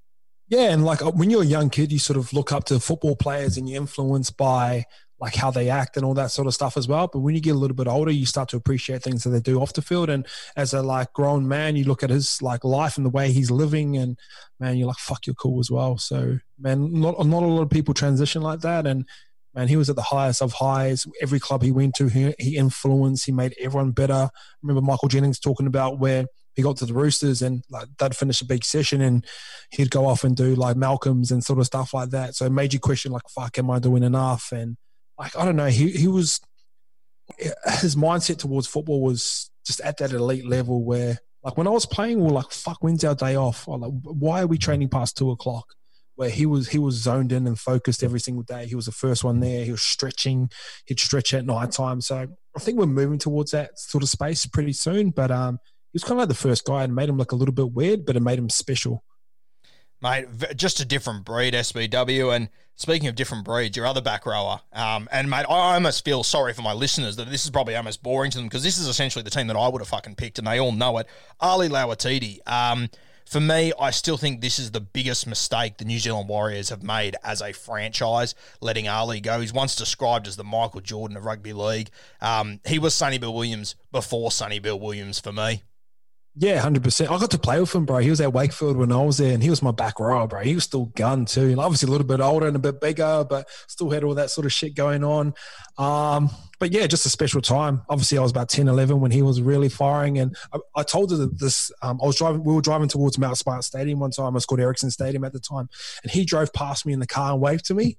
[0.49, 2.79] Yeah, and like uh, when you're a young kid, you sort of look up to
[2.79, 4.85] football players and you're influenced by
[5.19, 7.07] like how they act and all that sort of stuff as well.
[7.11, 9.39] But when you get a little bit older, you start to appreciate things that they
[9.39, 10.09] do off the field.
[10.09, 10.27] And
[10.57, 13.49] as a like grown man, you look at his like life and the way he's
[13.49, 14.17] living, and
[14.59, 15.97] man, you're like, fuck, you're cool as well.
[15.97, 19.07] So man, not not a lot of people transition like that, and
[19.55, 21.05] man, he was at the highest of highs.
[21.21, 23.25] Every club he went to, he, he influenced.
[23.25, 24.13] He made everyone better.
[24.13, 24.29] I
[24.61, 26.25] remember Michael Jennings talking about where
[26.55, 29.25] he got to the Roosters and like they'd finish a big session and
[29.71, 32.35] he'd go off and do like Malcolm's and sort of stuff like that.
[32.35, 34.51] So it made you question like, fuck, am I doing enough?
[34.51, 34.77] And
[35.17, 36.39] like I don't know, he he was
[37.37, 41.85] his mindset towards football was just at that elite level where like when I was
[41.85, 43.67] playing, we are like, fuck, when's our day off?
[43.67, 45.65] Or like, why are we training past two o'clock?
[46.15, 48.67] Where he was he was zoned in and focused every single day.
[48.67, 49.65] He was the first one there.
[49.65, 50.49] He was stretching.
[50.85, 52.01] He'd stretch at night time.
[52.01, 55.09] So I think we're moving towards that sort of space pretty soon.
[55.09, 55.57] But um,
[55.93, 58.05] was kind of like the first guy and made him look a little bit weird,
[58.05, 59.03] but it made him special.
[60.01, 60.25] Mate,
[60.57, 62.35] just a different breed, SBW.
[62.35, 66.23] And speaking of different breeds, your other back rower, um, and mate, I almost feel
[66.23, 68.87] sorry for my listeners that this is probably almost boring to them because this is
[68.87, 71.07] essentially the team that I would have fucking picked, and they all know it.
[71.39, 72.39] Ali Lauitiiti.
[72.45, 72.89] Um,
[73.25, 76.83] for me, I still think this is the biggest mistake the New Zealand Warriors have
[76.83, 79.39] made as a franchise, letting Ali go.
[79.39, 81.89] He's once described as the Michael Jordan of rugby league.
[82.19, 85.63] Um, he was Sonny Bill Williams before Sonny Bill Williams for me.
[86.35, 87.11] Yeah, hundred percent.
[87.11, 87.99] I got to play with him, bro.
[87.99, 90.41] He was at Wakefield when I was there, and he was my back row, bro.
[90.41, 93.23] He was still gun too, and obviously a little bit older and a bit bigger,
[93.29, 95.35] but still had all that sort of shit going on.
[95.77, 97.83] Um, but yeah, just a special time.
[97.87, 101.11] Obviously, I was about 10, 11 when he was really firing, and I, I told
[101.11, 101.71] her that this.
[101.83, 102.43] Um, I was driving.
[102.43, 104.29] We were driving towards Mount Smart Stadium one time.
[104.29, 105.69] It was called Ericsson Stadium at the time,
[106.01, 107.97] and he drove past me in the car and waved to me.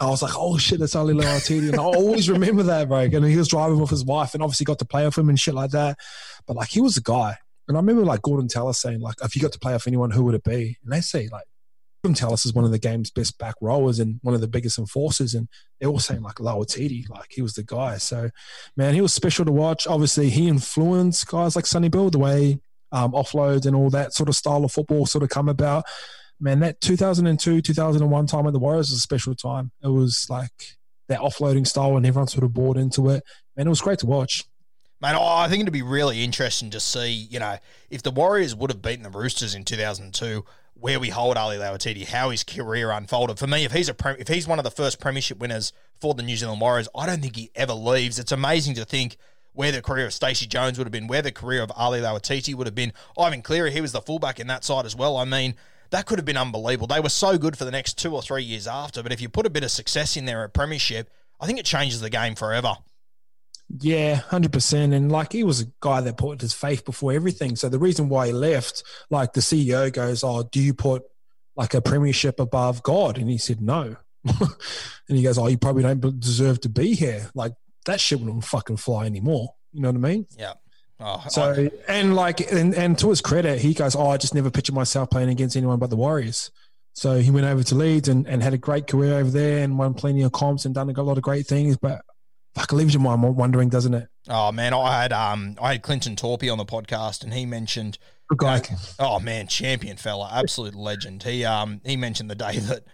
[0.00, 1.70] I was like, oh shit, that's only Ali Lauitiiti.
[1.70, 2.98] And I always remember that, bro.
[2.98, 5.38] And he was driving with his wife and obviously got to play with him and
[5.38, 5.98] shit like that.
[6.46, 7.38] But like, he was a guy.
[7.68, 10.10] And I remember like Gordon Tallis saying, like, if you got to play off anyone,
[10.10, 10.78] who would it be?
[10.82, 11.44] And they say, like,
[12.02, 14.78] Gordon Tallis is one of the game's best back rowers and one of the biggest
[14.78, 15.34] enforcers.
[15.34, 15.48] And
[15.78, 17.98] they're all saying, like, Lauitiiti, like, he was the guy.
[17.98, 18.30] So,
[18.76, 19.86] man, he was special to watch.
[19.86, 22.58] Obviously, he influenced guys like Sonny Bill, the way
[22.92, 25.84] um, offloads and all that sort of style of football sort of come about.
[26.40, 29.72] Man, that 2002, 2001 time at the Warriors was a special time.
[29.82, 30.76] It was like
[31.08, 33.24] that offloading style and everyone sort of bought into it.
[33.56, 34.44] Man, it was great to watch.
[35.00, 38.70] Man, I think it'd be really interesting to see, you know, if the Warriors would
[38.70, 40.44] have beaten the Roosters in 2002,
[40.74, 43.38] where we hold Ali Lauitiiti, how his career unfolded.
[43.38, 46.14] For me, if he's a pre- if he's one of the first premiership winners for
[46.14, 48.18] the New Zealand Warriors, I don't think he ever leaves.
[48.18, 49.16] It's amazing to think
[49.52, 52.54] where the career of Stacey Jones would have been, where the career of Ali Lauitiiti
[52.54, 52.92] would have been.
[53.16, 55.16] Ivan Cleary, he was the fullback in that side as well.
[55.16, 55.54] I mean,
[55.90, 56.88] that could have been unbelievable.
[56.88, 59.28] They were so good for the next two or three years after, but if you
[59.28, 62.34] put a bit of success in there at premiership, I think it changes the game
[62.34, 62.76] forever.
[63.76, 64.94] Yeah, hundred percent.
[64.94, 67.54] And like he was a guy that put his faith before everything.
[67.56, 71.02] So the reason why he left, like the CEO goes, "Oh, do you put
[71.54, 75.82] like a premiership above God?" And he said, "No." and he goes, "Oh, you probably
[75.82, 77.52] don't deserve to be here." Like
[77.84, 79.54] that shit wouldn't fucking fly anymore.
[79.72, 80.26] You know what I mean?
[80.36, 80.54] Yeah.
[81.00, 84.34] Oh, so I, and like and, and to his credit, he goes, "Oh, I just
[84.34, 86.50] never pictured myself playing against anyone but the Warriors."
[86.94, 89.78] So he went over to Leeds and, and had a great career over there and
[89.78, 91.76] won plenty of comps and done a lot of great things.
[91.76, 92.00] But
[92.54, 94.08] fuck, it leaves your mind wondering, doesn't it?
[94.28, 97.98] Oh man, I had um I had Clinton Toopi on the podcast and he mentioned
[98.36, 98.62] guy.
[98.98, 101.22] oh man, champion fella, absolute legend.
[101.22, 102.84] He um he mentioned the day that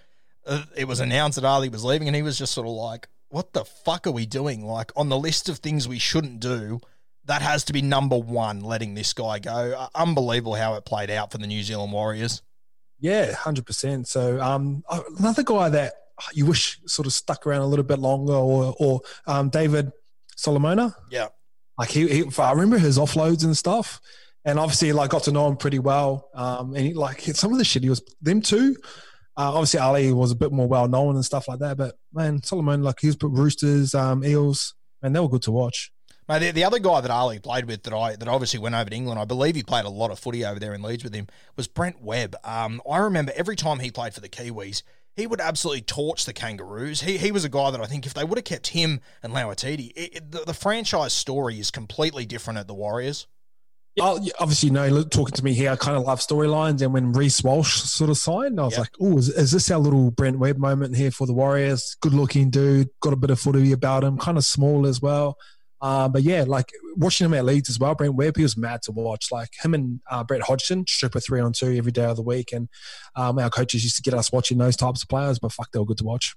[0.46, 3.09] uh, it was announced that Ali was leaving and he was just sort of like,
[3.28, 4.64] "What the fuck are we doing?
[4.64, 6.80] Like on the list of things we shouldn't do."
[7.26, 9.50] That has to be number one, letting this guy go.
[9.50, 12.42] Uh, unbelievable how it played out for the New Zealand Warriors.
[13.00, 14.09] Yeah, hundred percent.
[14.09, 14.84] So um,
[15.18, 15.94] another guy that
[16.32, 19.90] you wish sort of stuck around a little bit longer, or or um, David
[20.36, 20.94] Solomona.
[21.10, 21.28] Yeah,
[21.78, 24.00] like he, he, I remember his offloads and stuff,
[24.44, 26.30] and obviously like got to know him pretty well.
[26.34, 28.76] Um, and he, like some of the shit he was them too.
[29.36, 32.42] Uh, obviously Ali was a bit more well known and stuff like that, but man,
[32.42, 35.90] Solomon like he was put Roosters, um, Eels, and they were good to watch.
[36.28, 38.88] Mate, the, the, other guy that Ali played with that I that obviously went over
[38.88, 41.14] to England, I believe he played a lot of footy over there in Leeds with
[41.14, 42.36] him, was Brent Webb.
[42.44, 44.82] Um, I remember every time he played for the Kiwis,
[45.16, 47.02] he would absolutely torch the Kangaroos.
[47.02, 49.32] He, he was a guy that I think if they would have kept him and
[49.34, 53.26] it, it, the, the franchise story is completely different at the Warriors.
[53.96, 56.82] Yeah, oh, obviously, you know, talking to me here, I kind of love storylines.
[56.82, 58.80] And when Reece Walsh sort of signed, I was yep.
[58.80, 61.96] like, oh, is, is, this our little Brent Webb moment here for the Warriors?
[62.00, 65.38] Good looking dude, got a bit of footy about him, kind of small as well.
[65.85, 68.80] Uh, but yeah, like watching him at Leeds as well, Brent Webb, he was mad
[68.85, 69.30] to watch.
[69.30, 72.22] Like him and uh, Brett Hodgson, strip a three on two every day of the
[72.22, 72.53] week.
[72.55, 72.70] And
[73.16, 75.78] um, our coaches used to get us watching those types of players, but fuck, they
[75.78, 76.35] were good to watch.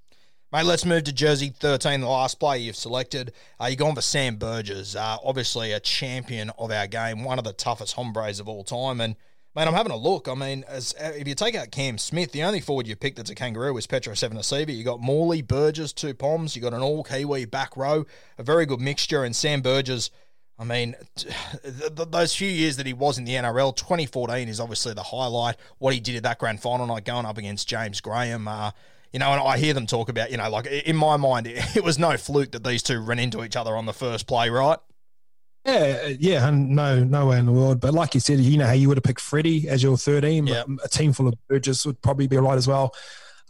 [0.51, 3.31] Mate, let's move to Jersey 13, the last player you've selected.
[3.57, 7.45] Uh, you're going for Sam Burgess, uh, obviously a champion of our game, one of
[7.45, 8.99] the toughest hombres of all time.
[8.99, 9.15] And
[9.57, 10.27] Man, I'm having a look.
[10.27, 13.31] I mean, as if you take out Cam Smith, the only forward you picked that's
[13.31, 14.71] a kangaroo is Petero Civoniceva.
[14.71, 16.55] You got Morley, Burgess, two Poms.
[16.55, 18.05] You got an all Kiwi back row,
[18.37, 19.23] a very good mixture.
[19.23, 20.11] And Sam Burgess,
[20.59, 20.93] I mean,
[21.91, 25.55] those few years that he was in the NRL, 2014 is obviously the highlight.
[25.79, 28.47] What he did at that grand final night, going up against James Graham.
[28.47, 28.69] Uh,
[29.11, 31.83] you know, and I hear them talk about, you know, like in my mind, it
[31.83, 34.77] was no fluke that these two ran into each other on the first play, right?
[35.67, 37.81] Yeah, yeah, no, no way in the world.
[37.81, 40.23] But like you said, you know how you would have picked Freddie as your third
[40.23, 40.47] team.
[40.47, 40.67] Yep.
[40.85, 42.93] A team full of Burgess would probably be right as well.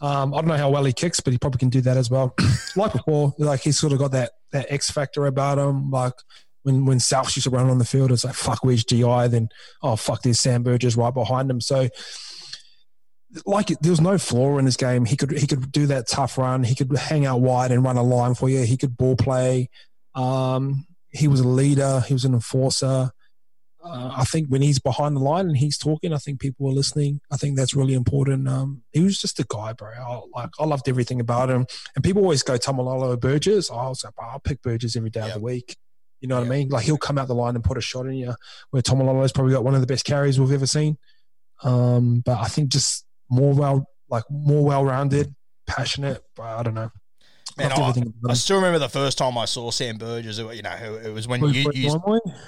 [0.00, 2.10] Um, I don't know how well he kicks, but he probably can do that as
[2.10, 2.34] well.
[2.76, 5.92] like before, like he's sort of got that that X factor about him.
[5.92, 6.14] Like
[6.64, 9.28] when when South used to run on the field, it's like fuck, where's GI?
[9.28, 9.48] Then
[9.82, 11.60] oh fuck, there's Sam Burgess right behind him.
[11.60, 11.88] So
[13.46, 15.04] like there was no flaw in his game.
[15.04, 16.64] He could he could do that tough run.
[16.64, 18.64] He could hang out wide and run a line for you.
[18.64, 19.70] He could ball play.
[20.16, 22.04] Um, he was a leader.
[22.06, 23.10] He was an enforcer.
[23.82, 26.72] Uh, I think when he's behind the line and he's talking, I think people are
[26.72, 27.20] listening.
[27.30, 28.48] I think that's really important.
[28.48, 29.90] Um, he was just a guy, bro.
[29.90, 31.64] I, like I loved everything about him.
[31.94, 33.70] And people always go Taumalolo or Burgess.
[33.70, 35.76] I was like, I'll pick Burgess every day of the week.
[36.20, 36.46] You know what.
[36.46, 36.68] I mean?
[36.68, 38.34] Like he'll come out the line and put a shot in you.
[38.70, 40.98] Where Taumalolo's probably got one of the best carries we've ever seen.
[41.62, 45.34] Um, but I think just more well, like more well-rounded,
[45.66, 46.20] passionate.
[46.40, 46.90] I don't know.
[47.58, 47.92] Man, I,
[48.30, 50.38] I, still remember the first time I saw Sam Burgess.
[50.38, 51.98] You know, it was when you, used,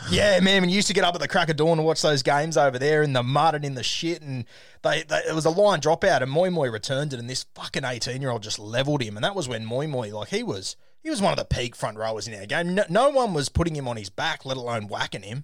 [0.09, 2.01] yeah, man, when you used to get up at the crack of dawn to watch
[2.01, 4.45] those games over there in the mud and in the shit, and
[4.83, 7.85] they, they it was a line dropout, and Moi Moi returned it, and this fucking
[7.85, 10.77] eighteen year old just leveled him, and that was when Moi Moi, like he was,
[11.03, 12.77] he was one of the peak front rowers in our game.
[12.77, 15.43] No, no one was putting him on his back, let alone whacking him.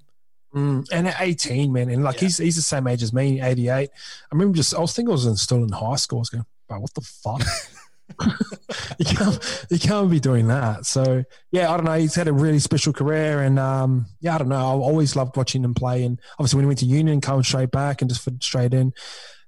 [0.55, 2.21] Mm, and at 18, man, and like yeah.
[2.21, 3.91] he's he's the same age as me, 88.
[3.91, 3.91] I
[4.31, 6.19] remember just I was thinking I was still in high school.
[6.19, 7.43] I was going, bro, what the fuck?
[8.99, 10.87] you can't you can't be doing that.
[10.87, 11.95] So yeah, I don't know.
[11.95, 14.57] He's had a really special career, and um, yeah, I don't know.
[14.57, 17.71] I've always loved watching him play, and obviously when he went to Union, coming straight
[17.71, 18.93] back and just fit straight in.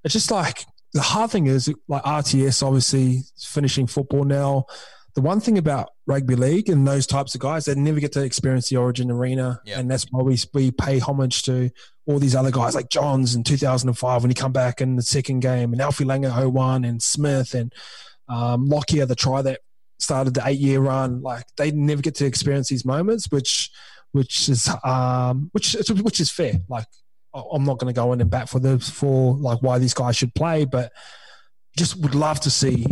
[0.04, 4.66] It's just like the hard thing is like RTS, obviously finishing football now.
[5.14, 8.22] The one thing about rugby league and those types of guys, they never get to
[8.22, 9.78] experience the Origin arena, yep.
[9.78, 11.70] and that's why we we pay homage to
[12.06, 15.40] all these other guys like Johns in 2005 when he come back in the second
[15.40, 17.72] game, and Alfie Langer 01 and Smith and
[18.28, 19.60] um, Lockyer, the try that
[19.98, 23.70] started the eight year run, like they never get to experience these moments, which
[24.12, 26.54] which is um, which which is fair.
[26.68, 26.86] Like
[27.34, 30.16] I'm not going to go in and bat for the for like why these guys
[30.16, 30.92] should play, but
[31.76, 32.86] just would love to see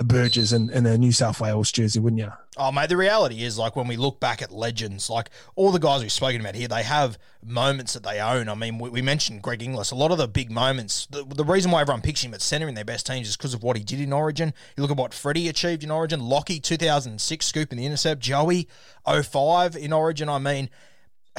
[0.00, 2.32] a Burgess in, in a New South Wales jersey, wouldn't you?
[2.56, 5.78] Oh, mate, the reality is, like, when we look back at legends, like all the
[5.78, 8.48] guys we've spoken about here, they have moments that they own.
[8.48, 9.90] I mean, we, we mentioned Greg Inglis.
[9.90, 12.66] A lot of the big moments, the, the reason why everyone picks him at centre
[12.66, 14.54] in their best teams is because of what he did in Origin.
[14.74, 18.68] You look at what Freddie achieved in Origin, Lockie, 2006, scoop in the intercept, Joey,
[19.06, 20.30] 05 in Origin.
[20.30, 20.70] I mean,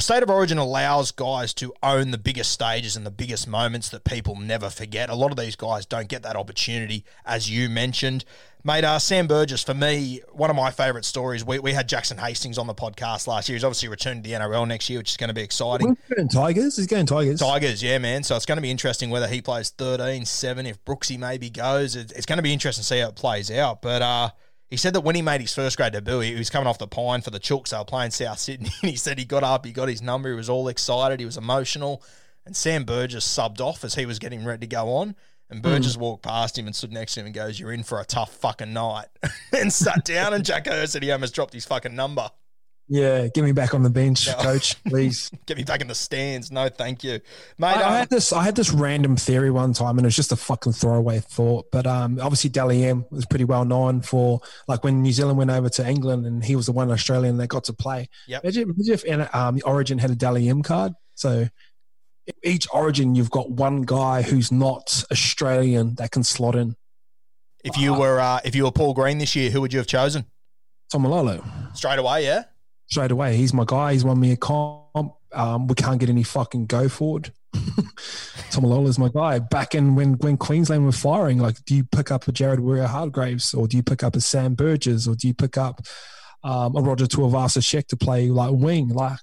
[0.01, 4.03] State of Origin allows guys to own the biggest stages and the biggest moments that
[4.03, 5.09] people never forget.
[5.09, 8.25] A lot of these guys don't get that opportunity, as you mentioned.
[8.63, 11.43] Mate, uh, Sam Burgess, for me, one of my favourite stories.
[11.43, 13.55] We, we had Jackson Hastings on the podcast last year.
[13.55, 15.97] He's obviously returned to the NRL next year, which is going to be exciting.
[16.15, 16.77] Going Tigers?
[16.77, 17.39] He's going Tigers.
[17.39, 18.23] Tigers, yeah, man.
[18.23, 21.95] So it's going to be interesting whether he plays 13, 7, if Brooksy maybe goes.
[21.95, 23.81] It's going to be interesting to see how it plays out.
[23.81, 24.29] But uh,
[24.71, 26.87] he said that when he made his first grade debut, he was coming off the
[26.87, 27.69] pine for the Chooks.
[27.69, 28.69] They were playing South Sydney.
[28.81, 31.25] And he said he got up, he got his number, he was all excited, he
[31.25, 32.01] was emotional.
[32.45, 35.15] And Sam Burgess subbed off as he was getting ready to go on.
[35.49, 35.99] And Burgess mm.
[35.99, 38.33] walked past him and stood next to him and goes, You're in for a tough
[38.35, 39.07] fucking night.
[39.51, 40.33] and sat down.
[40.33, 42.31] And Jack Hurst said he almost dropped his fucking number.
[42.93, 44.33] Yeah, get me back on the bench, no.
[44.33, 45.31] coach, please.
[45.45, 46.51] get me back in the stands.
[46.51, 47.21] No, thank you,
[47.57, 47.77] mate.
[47.77, 48.33] I, um, I, had this.
[48.33, 51.71] I had this random theory one time, and it was just a fucking throwaway thought.
[51.71, 55.51] But um, obviously, Dally M was pretty well known for like when New Zealand went
[55.51, 58.09] over to England, and he was the one Australian that got to play.
[58.27, 58.43] Yep.
[58.43, 60.91] Imagine, imagine if um, Origin had a Dally M card.
[61.15, 61.47] So
[62.43, 66.75] each Origin, you've got one guy who's not Australian that can slot in.
[67.63, 69.87] If you were uh, if you were Paul Green this year, who would you have
[69.87, 70.25] chosen?
[70.93, 71.73] Taumalolo.
[71.73, 72.43] Straight away, yeah
[72.91, 73.37] straight away.
[73.37, 73.93] He's my guy.
[73.93, 75.15] He's won me a comp.
[75.33, 77.31] Um, we can't get any fucking go forward.
[78.51, 79.39] Taumalolo's my guy.
[79.39, 83.53] Back in when when Queensland were firing, like, do you pick up a Jared Waerea-Hargreaves
[83.53, 85.81] or do you pick up a Sam Burgess or do you pick up
[86.43, 88.89] um, a Roger Tuivasa-Sheck to play like wing?
[88.89, 89.19] Like,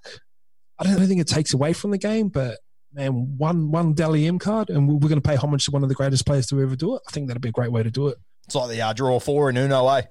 [0.78, 2.58] I don't, I don't think it takes away from the game, but
[2.94, 5.90] man, one one Dally M card, and we're going to pay homage to one of
[5.90, 7.02] the greatest players to ever do it.
[7.06, 8.16] I think that'd be a great way to do it.
[8.46, 10.02] It's like the uh, draw four in Uno, eh?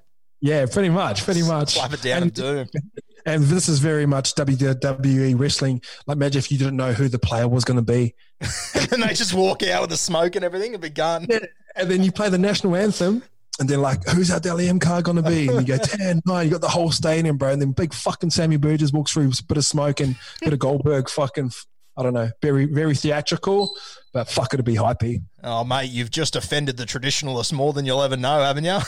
[0.42, 1.74] Yeah, pretty much, pretty much.
[1.74, 2.82] Slap it down and, and doom.
[3.28, 5.82] And this is very much WWE wrestling.
[6.08, 8.16] Like, imagine if you didn't know who the player was going to be.
[8.40, 11.28] and they just walk out with the smoke and everything and be gone.
[11.30, 11.40] Yeah.
[11.76, 13.22] And then you play the national anthem.
[13.60, 15.50] And then like, who's our Dally M card going to be?
[15.50, 17.50] And you go 10, 9, you got the whole stadium, bro.
[17.50, 20.54] And then big fucking Sammy Burgess walks through, a bit of smoke and a bit
[20.54, 21.52] of Goldberg fucking,
[21.98, 23.76] I don't know, very, very theatrical,
[24.14, 25.22] but fuck it'll be hypey.
[25.44, 28.72] Oh, mate, you've just offended the traditionalists more than you'll ever know, haven't you?
[28.72, 28.84] Uh,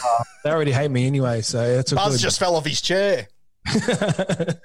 [0.45, 2.21] they already hate me anyway, so it's a Buzz good.
[2.21, 3.27] just fell off his chair.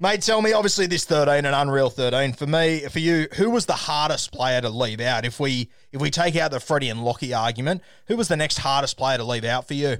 [0.00, 2.32] Mate, tell me, obviously this 13 and unreal 13.
[2.32, 5.24] For me, for you, who was the hardest player to leave out?
[5.24, 8.58] If we if we take out the Freddie and Lockie argument, who was the next
[8.58, 9.96] hardest player to leave out for you?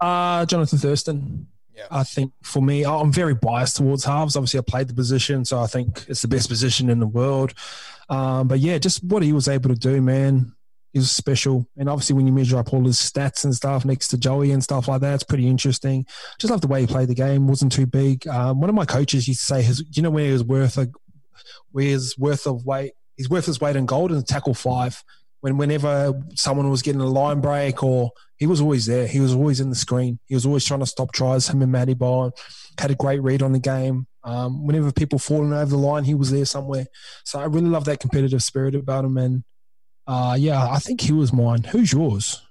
[0.00, 1.48] Uh, Jonathan Thurston.
[1.74, 1.86] Yeah.
[1.90, 4.36] I think for me, I'm very biased towards halves.
[4.36, 7.52] Obviously, I played the position, so I think it's the best position in the world.
[8.08, 10.54] Um, but yeah, just what he was able to do, man
[10.94, 11.66] is special.
[11.76, 14.62] And obviously, when you measure up all his stats and stuff next to Joey and
[14.62, 16.06] stuff like that, it's pretty interesting.
[16.38, 17.48] Just love the way he played the game.
[17.48, 18.26] wasn't too big.
[18.28, 20.78] Um, one of my coaches used to say, his, you know, where he was worth
[20.78, 20.88] a,
[21.70, 25.02] where his worth of weight, he's worth his weight in gold in tackle five.
[25.40, 29.08] When whenever someone was getting a line break, or he was always there.
[29.08, 30.18] He was always in the screen.
[30.26, 31.48] He was always trying to stop tries.
[31.48, 32.30] Him and Matty Bowen
[32.78, 34.06] had a great read on the game.
[34.24, 36.86] Um, whenever people falling over the line, he was there somewhere.
[37.24, 39.42] So I really love that competitive spirit about him, and
[40.06, 41.64] uh, yeah, I think he was mine.
[41.64, 42.42] Who's yours?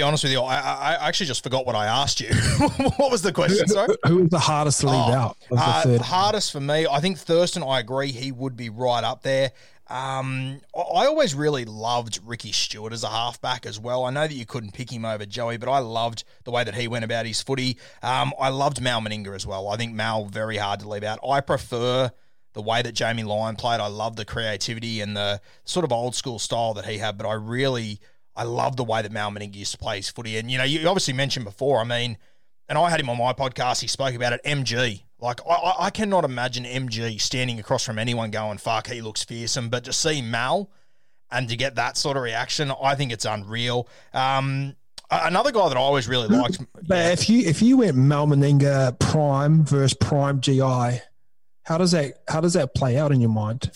[0.00, 2.28] be honest with you, I, I actually just forgot what I asked you.
[2.96, 3.68] what was the question?
[3.68, 5.36] Sorry, who was the hardest to leave oh, out?
[5.50, 7.62] Uh, hardest for me, I think Thurston.
[7.62, 9.52] I agree, he would be right up there.
[9.88, 14.04] Um, I always really loved Ricky Stuart as a halfback as well.
[14.04, 16.74] I know that you couldn't pick him over Joey, but I loved the way that
[16.74, 17.76] he went about his footy.
[18.02, 19.68] Um, I loved Mal Meninga as well.
[19.68, 21.18] I think Mal very hard to leave out.
[21.28, 22.10] I prefer
[22.52, 23.80] the way that Jamie Lyon played.
[23.80, 27.26] I love the creativity and the sort of old school style that he had, but
[27.26, 28.00] I really
[28.34, 30.38] I love the way that Mal Meninga used to play his footy.
[30.38, 31.80] And you know, you obviously mentioned before.
[31.80, 32.16] I mean,
[32.68, 33.80] and I had him on my podcast.
[33.80, 34.40] He spoke about it.
[34.44, 39.24] MG, like I, I cannot imagine MG standing across from anyone going, "Fuck, he looks
[39.24, 40.70] fearsome." But to see Mal
[41.30, 43.88] and to get that sort of reaction, I think it's unreal.
[44.14, 44.76] Um,
[45.10, 46.58] another guy that I always really liked.
[46.86, 47.12] But yeah.
[47.12, 51.00] if you if you went Mal Meninga prime versus prime GI,
[51.70, 53.70] how does that how does that play out in your mind?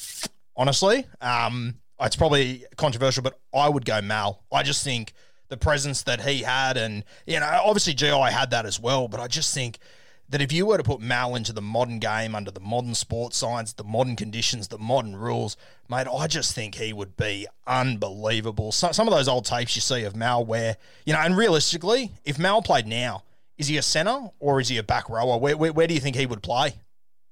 [0.56, 4.42] Honestly, um, it's probably controversial, but I would go Mal.
[4.50, 5.12] I just think
[5.48, 9.06] the presence that he had, and you know, obviously GI had that as well.
[9.06, 9.78] But I just think
[10.28, 13.36] that if you were to put Mal into the modern game under the modern sports
[13.36, 15.56] science, the modern conditions, the modern rules,
[15.88, 18.72] mate, I just think he would be unbelievable.
[18.72, 22.10] So, some of those old tapes you see of Mal, where you know, and realistically,
[22.24, 23.22] if Mal played now,
[23.56, 25.38] is he a center or is he a back rower?
[25.38, 26.74] Where, where, where do you think he would play?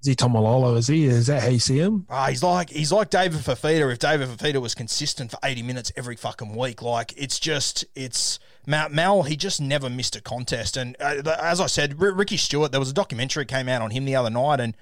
[0.03, 0.77] Is he Taumalolo?
[0.77, 1.05] Is he?
[1.07, 2.07] Is that how you see him?
[2.11, 3.91] Ah, he's like he's like David Fifita.
[3.93, 8.41] If David Fifita was consistent for eighty minutes every fucking week, like it's just it's
[8.67, 8.89] Mal.
[8.89, 10.77] Mal he just never missed a contest.
[10.77, 12.73] And uh, as I said, R- Ricky Stuart.
[12.73, 14.77] There was a documentary came out on him the other night, and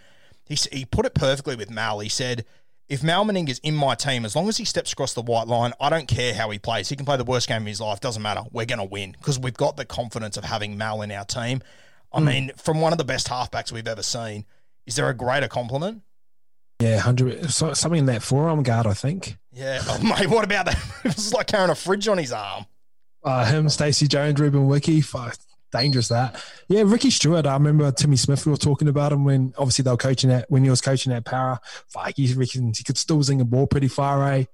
[0.47, 2.01] he he put it perfectly with Mal.
[2.01, 2.45] He said.
[2.89, 5.73] If Mal Meninga's in my team, as long as he steps across the white line,
[5.81, 6.89] I don't care how he plays.
[6.89, 8.01] He can play the worst game of his life.
[8.01, 8.43] Doesn't matter.
[8.51, 11.63] We're going to win because we've got the confidence of having Mal in our team.
[12.13, 12.25] I Mm.
[12.25, 14.45] mean, from one of the best halfbacks we've ever seen,
[14.91, 16.03] is there a greater compliment?
[16.81, 19.37] Yeah, hundred so, something in that forearm guard, I think.
[19.53, 20.29] Yeah, oh, mate.
[20.29, 20.79] What about that?
[21.05, 22.67] It was like carrying a fridge on his arm.
[23.23, 25.37] Uh, him, Stacey Jones, Ruben Wiki, fuck,
[25.73, 26.43] dangerous that.
[26.69, 27.47] Yeah, Ricky Stuart.
[27.47, 28.45] I remember Timmy Smith.
[28.47, 31.13] We were talking about him when obviously they were coaching at when he was coaching
[31.13, 31.61] at Parra.
[31.89, 34.27] Fuck, he reckons he could still zing a ball pretty far.
[34.33, 34.45] Eh?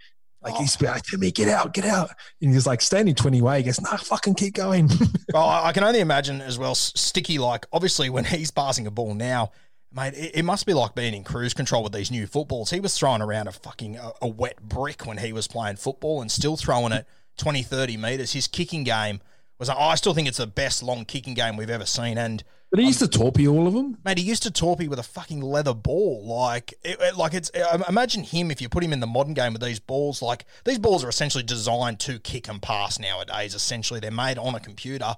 [0.42, 0.58] Like Oh.
[0.60, 2.10] he's like, Timmy, get out, get out,
[2.42, 3.58] and he's like standing twenty way.
[3.58, 4.90] He goes, nah, fucking keep going.
[5.32, 7.38] Well, I can only imagine as well, Sticky.
[7.38, 9.50] Like obviously, when he's passing a ball now,
[9.96, 12.70] mate, it, it must be like being in cruise control with these new footballs.
[12.70, 16.20] He was throwing around a fucking a, a wet brick when he was playing football,
[16.20, 17.06] and still throwing it
[17.38, 18.32] 20, 30 meters.
[18.32, 19.20] His kicking game
[19.58, 19.68] was.
[19.68, 22.44] I still think it's the best long kicking game we've ever seen, and.
[22.70, 23.96] but he used to torpy all of them.
[24.04, 26.24] Mate, he used to torpy with a fucking leather ball.
[26.26, 27.50] Like, it, it- like it's.
[27.72, 30.20] um, Imagine him if you put him in the modern game with these balls.
[30.22, 33.54] Like, these balls are essentially designed to kick and pass nowadays.
[33.54, 35.14] Essentially, they're made on a computer.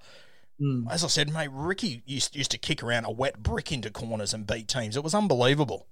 [0.91, 4.35] As I said, mate, Ricky used, used to kick around a wet brick into corners
[4.35, 4.97] and beat teams.
[4.97, 5.87] It was unbelievable.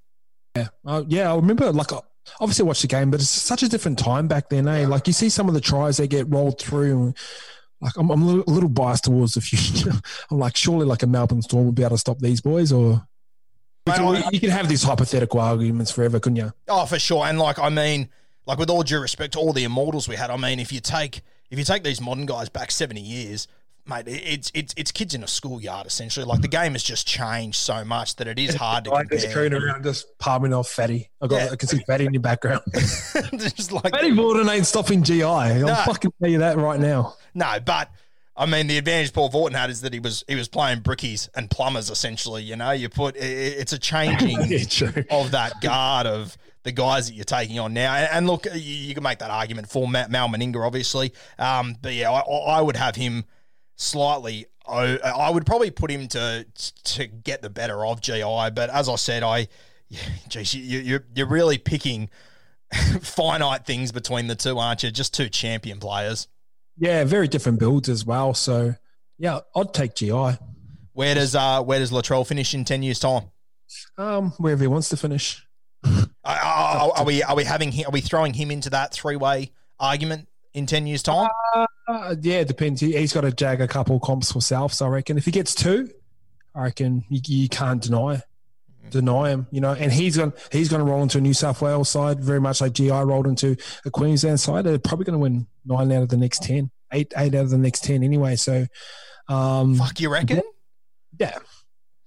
[0.85, 1.71] Uh, yeah, I remember.
[1.71, 1.93] Like,
[2.41, 4.67] obviously, I watched the game, but it's such a different time back then.
[4.67, 4.87] Eh?
[4.87, 7.15] Like, you see some of the tries they get rolled through.
[7.81, 9.93] Like, I'm, I'm a little, biased towards the future.
[10.31, 13.07] I'm like, surely, like a Melbourne Storm would be able to stop these boys, or
[13.87, 16.53] Mate, can, I- you can have these hypothetical arguments forever, couldn't you?
[16.69, 17.25] Oh, for sure.
[17.27, 18.09] And like, I mean,
[18.47, 20.81] like with all due respect to all the immortals we had, I mean, if you
[20.81, 23.47] take if you take these modern guys back seventy years,
[23.89, 26.25] mate, it's it's it's kids in a schoolyard essentially.
[26.27, 29.33] Like the game has just changed so much that it is hard to Like compare.
[29.33, 31.11] crooning around, just palming off fatty.
[31.21, 31.49] I got, Yeah.
[31.53, 32.63] I can see fatty in your background.
[32.75, 35.23] just like fatty Vautin ain't stopping GI.
[35.23, 35.75] I'll No.
[35.75, 37.15] fucking tell you that right now.
[37.35, 37.91] no, but.
[38.39, 41.31] I mean, the advantage Paul Vautin had is that he was he was playing brickies
[41.35, 42.43] and plumbers essentially.
[42.43, 46.71] You know, you put i- i- it's a changing Yeah, of that guard of the
[46.71, 47.95] guys that you're taking on now.
[47.95, 51.15] And, look, you, you can make that argument for Ma- Mal Meninga, obviously.
[51.39, 53.25] Um, but yeah, I, I would have him
[53.77, 54.47] slightly.
[54.67, 56.47] I, I would probably put him to
[56.85, 58.51] to get the better of GI.
[58.55, 59.49] But as I said, I,
[59.89, 62.11] yeah, geez, you, you, you're really picking
[63.01, 64.91] finite things between the two, aren't you?
[64.91, 66.27] Just two champion players.
[66.77, 68.35] Yeah, very different builds as well.
[68.35, 68.75] So,
[69.19, 70.39] yeah, I'd take GI.
[70.93, 73.31] Where does uh where does Latrell finish in ten years' time?
[73.99, 75.43] Um, wherever he wants to finish.
[75.85, 79.53] Are, are, are we are we having are we throwing him into that three way
[79.79, 81.29] argument in ten years' time?
[81.55, 82.81] Uh, yeah, it depends.
[82.81, 84.73] He, he's got to jag a couple comps for self.
[84.73, 85.89] So I reckon if he gets two,
[86.55, 88.23] I reckon you, you can't deny
[88.91, 89.47] deny him.
[89.51, 92.21] You know, and he's going he's going to roll into a New South Wales side
[92.21, 94.65] very much like GI rolled into a Queensland side.
[94.65, 97.51] They're probably going to win nine out of the next ten, eight eight out of
[97.51, 98.37] the next ten anyway.
[98.37, 98.67] So,
[99.29, 100.43] um, Fuck, you reckon?
[101.19, 101.39] yeah,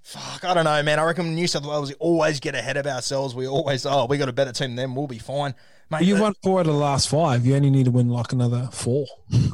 [0.04, 0.98] Fuck, I don't know, man.
[1.00, 3.36] I reckon New South Wales we always get ahead of ourselves.
[3.36, 4.96] We always, oh, we got a better team than them.
[4.96, 5.54] We'll be fine,
[5.90, 6.04] mate.
[6.04, 7.46] you uh, won four out of the last five.
[7.46, 9.06] You only need to win like another four.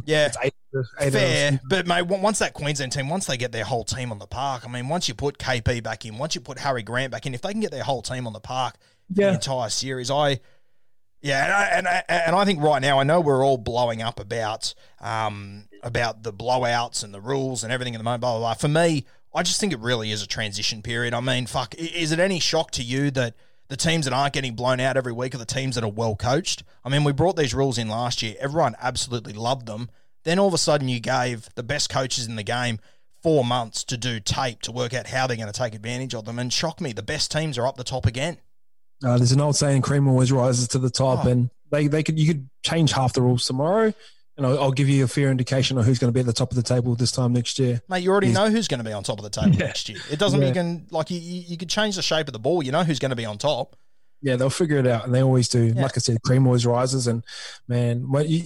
[0.05, 0.53] yeah, It's eight,
[0.99, 1.59] eight fair.
[1.69, 4.63] But mate, once that Queensland team, once they get their whole team on the park,
[4.65, 7.33] I mean, once you put KP back in, once you put Harry Grant back in,
[7.33, 8.75] if they can get their whole team on the park
[9.07, 10.39] for the entire series, I.
[11.21, 14.03] Yeah, and I, and I, and I think right now I know we're all blowing
[14.03, 18.21] up about um about the blowouts and the rules and everything at the moment.
[18.21, 18.53] Blah blah blah.
[18.53, 21.15] For me, I just think it really is a transition period.
[21.15, 23.33] I mean, fuck, is it any shock to you that
[23.68, 26.16] the teams that aren't getting blown out every week are the teams that are well
[26.16, 26.63] coached?
[26.84, 28.36] I mean, we brought these rules in last year.
[28.39, 29.89] Everyone absolutely loved them.
[30.24, 32.80] Then all of a sudden, you gave the best coaches in the game
[33.22, 36.26] four months to do tape to work out how they're going to take advantage of
[36.26, 36.38] them.
[36.39, 38.38] And shock me, the best teams are up the top again.
[39.03, 41.30] Uh, there's an old saying, "Cream always rises to the top," Oh.
[41.30, 43.93] and they they could you could change half the rules tomorrow,
[44.38, 46.33] and I'll, I'll give you a fair indication of who's going to be at the
[46.33, 47.81] top of the table this time next year.
[47.88, 49.65] Mate, you already He's- know who's going to be on top of the table Yeah.
[49.67, 49.99] next year.
[50.11, 50.45] It doesn't Yeah.
[50.47, 52.63] mean you can like you, you you could change the shape of the ball.
[52.63, 53.75] You know who's going to be on top.
[54.21, 55.65] Yeah, they'll figure it out, and they always do.
[55.75, 55.81] Yeah.
[55.83, 57.23] Like I said, cream always rises, and
[57.67, 58.43] man, what you,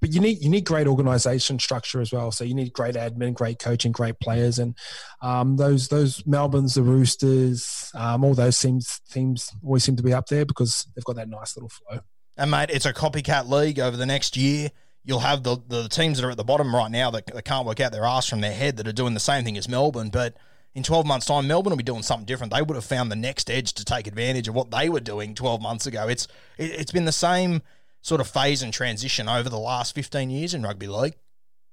[0.00, 2.32] but you need you need great organization structure as well.
[2.32, 4.76] So you need great admin, great coaching, great players, and
[5.22, 10.12] um, those those Melbournes, the Roosters, um, all those teams teams always seem to be
[10.12, 12.00] up there because they've got that nice little flow.
[12.36, 14.70] And mate, it's a copycat league over the next year.
[15.04, 17.66] You'll have the, the teams that are at the bottom right now that, that can't
[17.66, 20.10] work out their ass from their head that are doing the same thing as Melbourne.
[20.10, 20.36] But
[20.74, 22.52] in 12 months' time, Melbourne will be doing something different.
[22.52, 25.34] They would have found the next edge to take advantage of what they were doing
[25.34, 26.08] 12 months ago.
[26.08, 27.62] It's it, it's been the same
[28.00, 31.14] sort of phase and transition over the last 15 years in rugby league.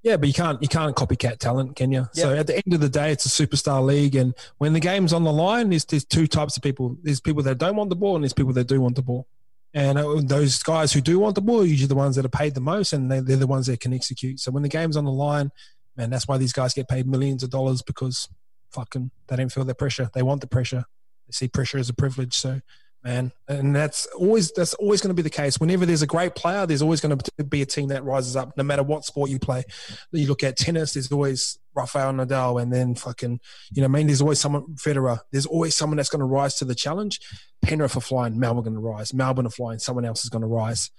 [0.01, 2.07] Yeah, but you can't you can't copycat talent, can you?
[2.13, 5.11] So at the end of the day, it's a superstar league, and when the game's
[5.11, 6.97] on the line, there's there's two types of people.
[7.03, 9.27] There's people that don't want the ball, and there's people that do want the ball.
[9.73, 12.29] And uh, those guys who do want the ball are usually the ones that are
[12.29, 14.39] paid the most, and they, they're the ones that can execute.
[14.39, 15.51] So when the game's on the line,
[15.95, 18.27] man, that's why these guys get paid millions of dollars because
[18.71, 20.09] fucking they don't feel the pressure.
[20.13, 20.85] They want the pressure.
[21.27, 22.33] They see pressure as a privilege.
[22.33, 22.61] So
[23.03, 23.31] man.
[23.47, 25.59] And that's always that's always going to be the case.
[25.59, 28.55] Whenever there's a great player, there's always going to be a team that rises up,
[28.57, 29.63] no matter what sport you play.
[30.11, 33.39] You look at tennis, there's always Rafael Nadal, and then fucking,
[33.71, 35.19] you know, I mean, there's always someone Federer.
[35.31, 37.19] There's always someone that's going to rise to the challenge.
[37.61, 39.13] Penrith are flying, Melbourne going to rise.
[39.13, 40.91] Melbourne are flying, someone else is going to rise.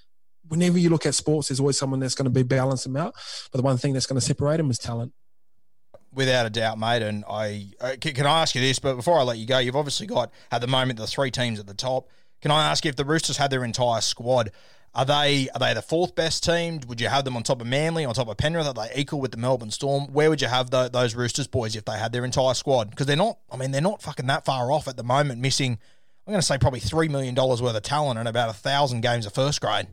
[0.49, 3.15] Whenever you look at sports, there's always someone that's going to be balance them out.
[3.53, 5.13] But the one thing that's going to separate them is talent.
[6.13, 7.03] Without a doubt, mate.
[7.03, 8.79] And I uh, can, can I ask you this?
[8.79, 11.61] But before I let you go, you've obviously got at the moment the three teams
[11.61, 12.09] at the top.
[12.41, 14.51] Can I ask you if the Roosters had their entire squad?
[14.93, 16.81] Are they are they the fourth best team?
[16.89, 18.67] Would you have them on top of Manly, on top of Penrith?
[18.67, 20.13] Are they equal with the Melbourne Storm?
[20.13, 22.91] Where would you have the, those Roosters boys if they had their entire squad?
[22.91, 23.39] Because they're not.
[23.53, 25.41] I mean, they're not fucking that far off at the moment.
[25.41, 25.79] Missing,
[26.27, 29.03] I'm going to say probably three million dollars worth of talent and about a thousand
[29.03, 29.87] games of first grade.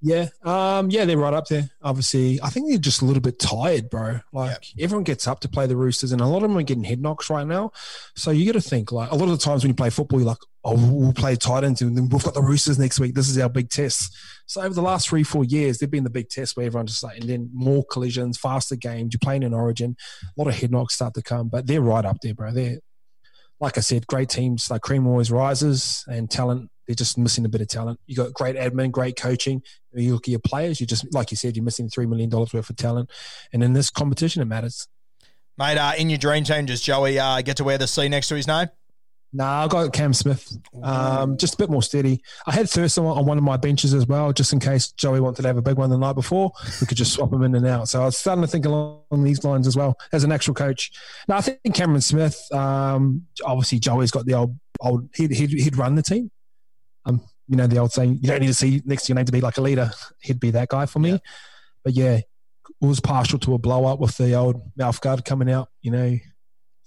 [0.00, 1.70] Yeah, um, yeah, they're right up there.
[1.82, 4.20] Obviously, I think they're just a little bit tired, bro.
[4.32, 4.84] Like yep.
[4.84, 7.00] everyone gets up to play the Roosters, and a lot of them are getting head
[7.00, 7.72] knocks right now.
[8.14, 10.20] So you got to think like a lot of the times when you play football,
[10.20, 13.14] you're like, oh, we'll play Titans, and then we've got the Roosters next week.
[13.14, 14.16] This is our big test.
[14.46, 17.02] So over the last three, four years, they've been the big test where everyone just
[17.02, 19.12] like, and then more collisions, faster games.
[19.12, 22.04] You're playing in Origin, a lot of head knocks start to come, but they're right
[22.04, 22.52] up there, bro.
[22.52, 22.78] They're
[23.60, 27.48] like I said, great teams like Cream always rises, and talent they're just missing a
[27.50, 28.00] bit of talent.
[28.06, 29.62] You got great admin, great coaching.
[29.92, 32.52] You look at your players, you just like you said, you're missing three million dollars
[32.54, 33.10] worth of talent,
[33.52, 34.88] and in this competition, it matters.
[35.58, 38.36] Mate, uh, in your dream does Joey uh, get to wear the C next to
[38.36, 38.68] his name?
[39.32, 40.56] Nah, I got Cam Smith.
[40.82, 42.22] Um, just a bit more steady.
[42.46, 45.42] I had Thurston on one of my benches as well, just in case Joey wanted
[45.42, 46.50] to have a big one the night before.
[46.80, 47.88] We could just swap him in and out.
[47.88, 50.90] So I was starting to think along these lines as well as an actual coach.
[51.28, 52.40] Now I think Cameron Smith.
[52.52, 55.10] Um, obviously, Joey's got the old old.
[55.14, 56.30] He'd, he'd, he'd run the team.
[57.04, 59.26] Um, you know the old saying, you don't need to see next to your name
[59.26, 59.90] to be like a leader.
[60.20, 61.12] He'd be that guy for me.
[61.12, 61.18] Yeah.
[61.84, 62.20] But yeah,
[62.80, 65.68] was partial to a blow up with the old mouth guard coming out.
[65.80, 66.18] You know,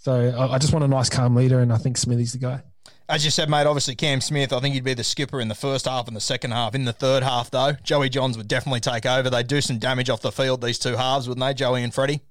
[0.02, 2.64] so I, I just want a nice, calm leader, and I think Smithy's the guy.
[3.08, 5.56] As you said, mate, obviously Cam Smith, I think he'd be the skipper in the
[5.56, 6.74] first half and the second half.
[6.74, 9.30] In the third half, though, Joey Johns would definitely take over.
[9.30, 12.22] They'd do some damage off the field, these two halves, wouldn't they, Joey and Freddie?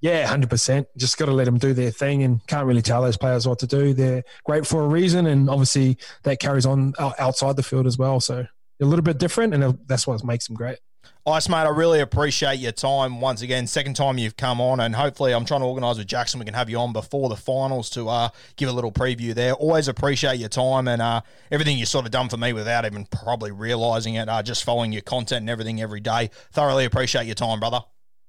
[0.00, 0.88] Yeah, hundred percent.
[0.96, 3.60] Just got to let them do their thing, and can't really tell those players what
[3.60, 3.94] to do.
[3.94, 8.18] They're great for a reason, and obviously that carries on outside the field as well.
[8.18, 8.44] So
[8.80, 10.78] a little bit different, and that's what makes them great.
[11.24, 13.68] Ice, mate, I really appreciate your time once again.
[13.68, 16.40] Second time you've come on, and hopefully, I'm trying to organise with Jackson.
[16.40, 19.52] We can have you on before the finals to uh, give a little preview there.
[19.52, 21.20] Always appreciate your time and uh,
[21.52, 24.28] everything you sort of done for me without even probably realising it.
[24.28, 26.28] Uh, just following your content and everything every day.
[26.50, 27.82] Thoroughly appreciate your time, brother.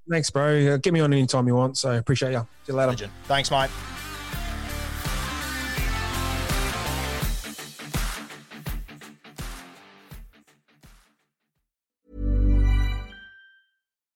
[0.08, 0.78] Thanks, bro.
[0.78, 1.80] Get me on anytime you want.
[1.80, 2.48] So appreciate you.
[2.66, 2.89] See you later.
[2.89, 3.12] Legend.
[3.24, 3.72] Thanks, mate.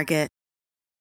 [0.00, 0.39] Target.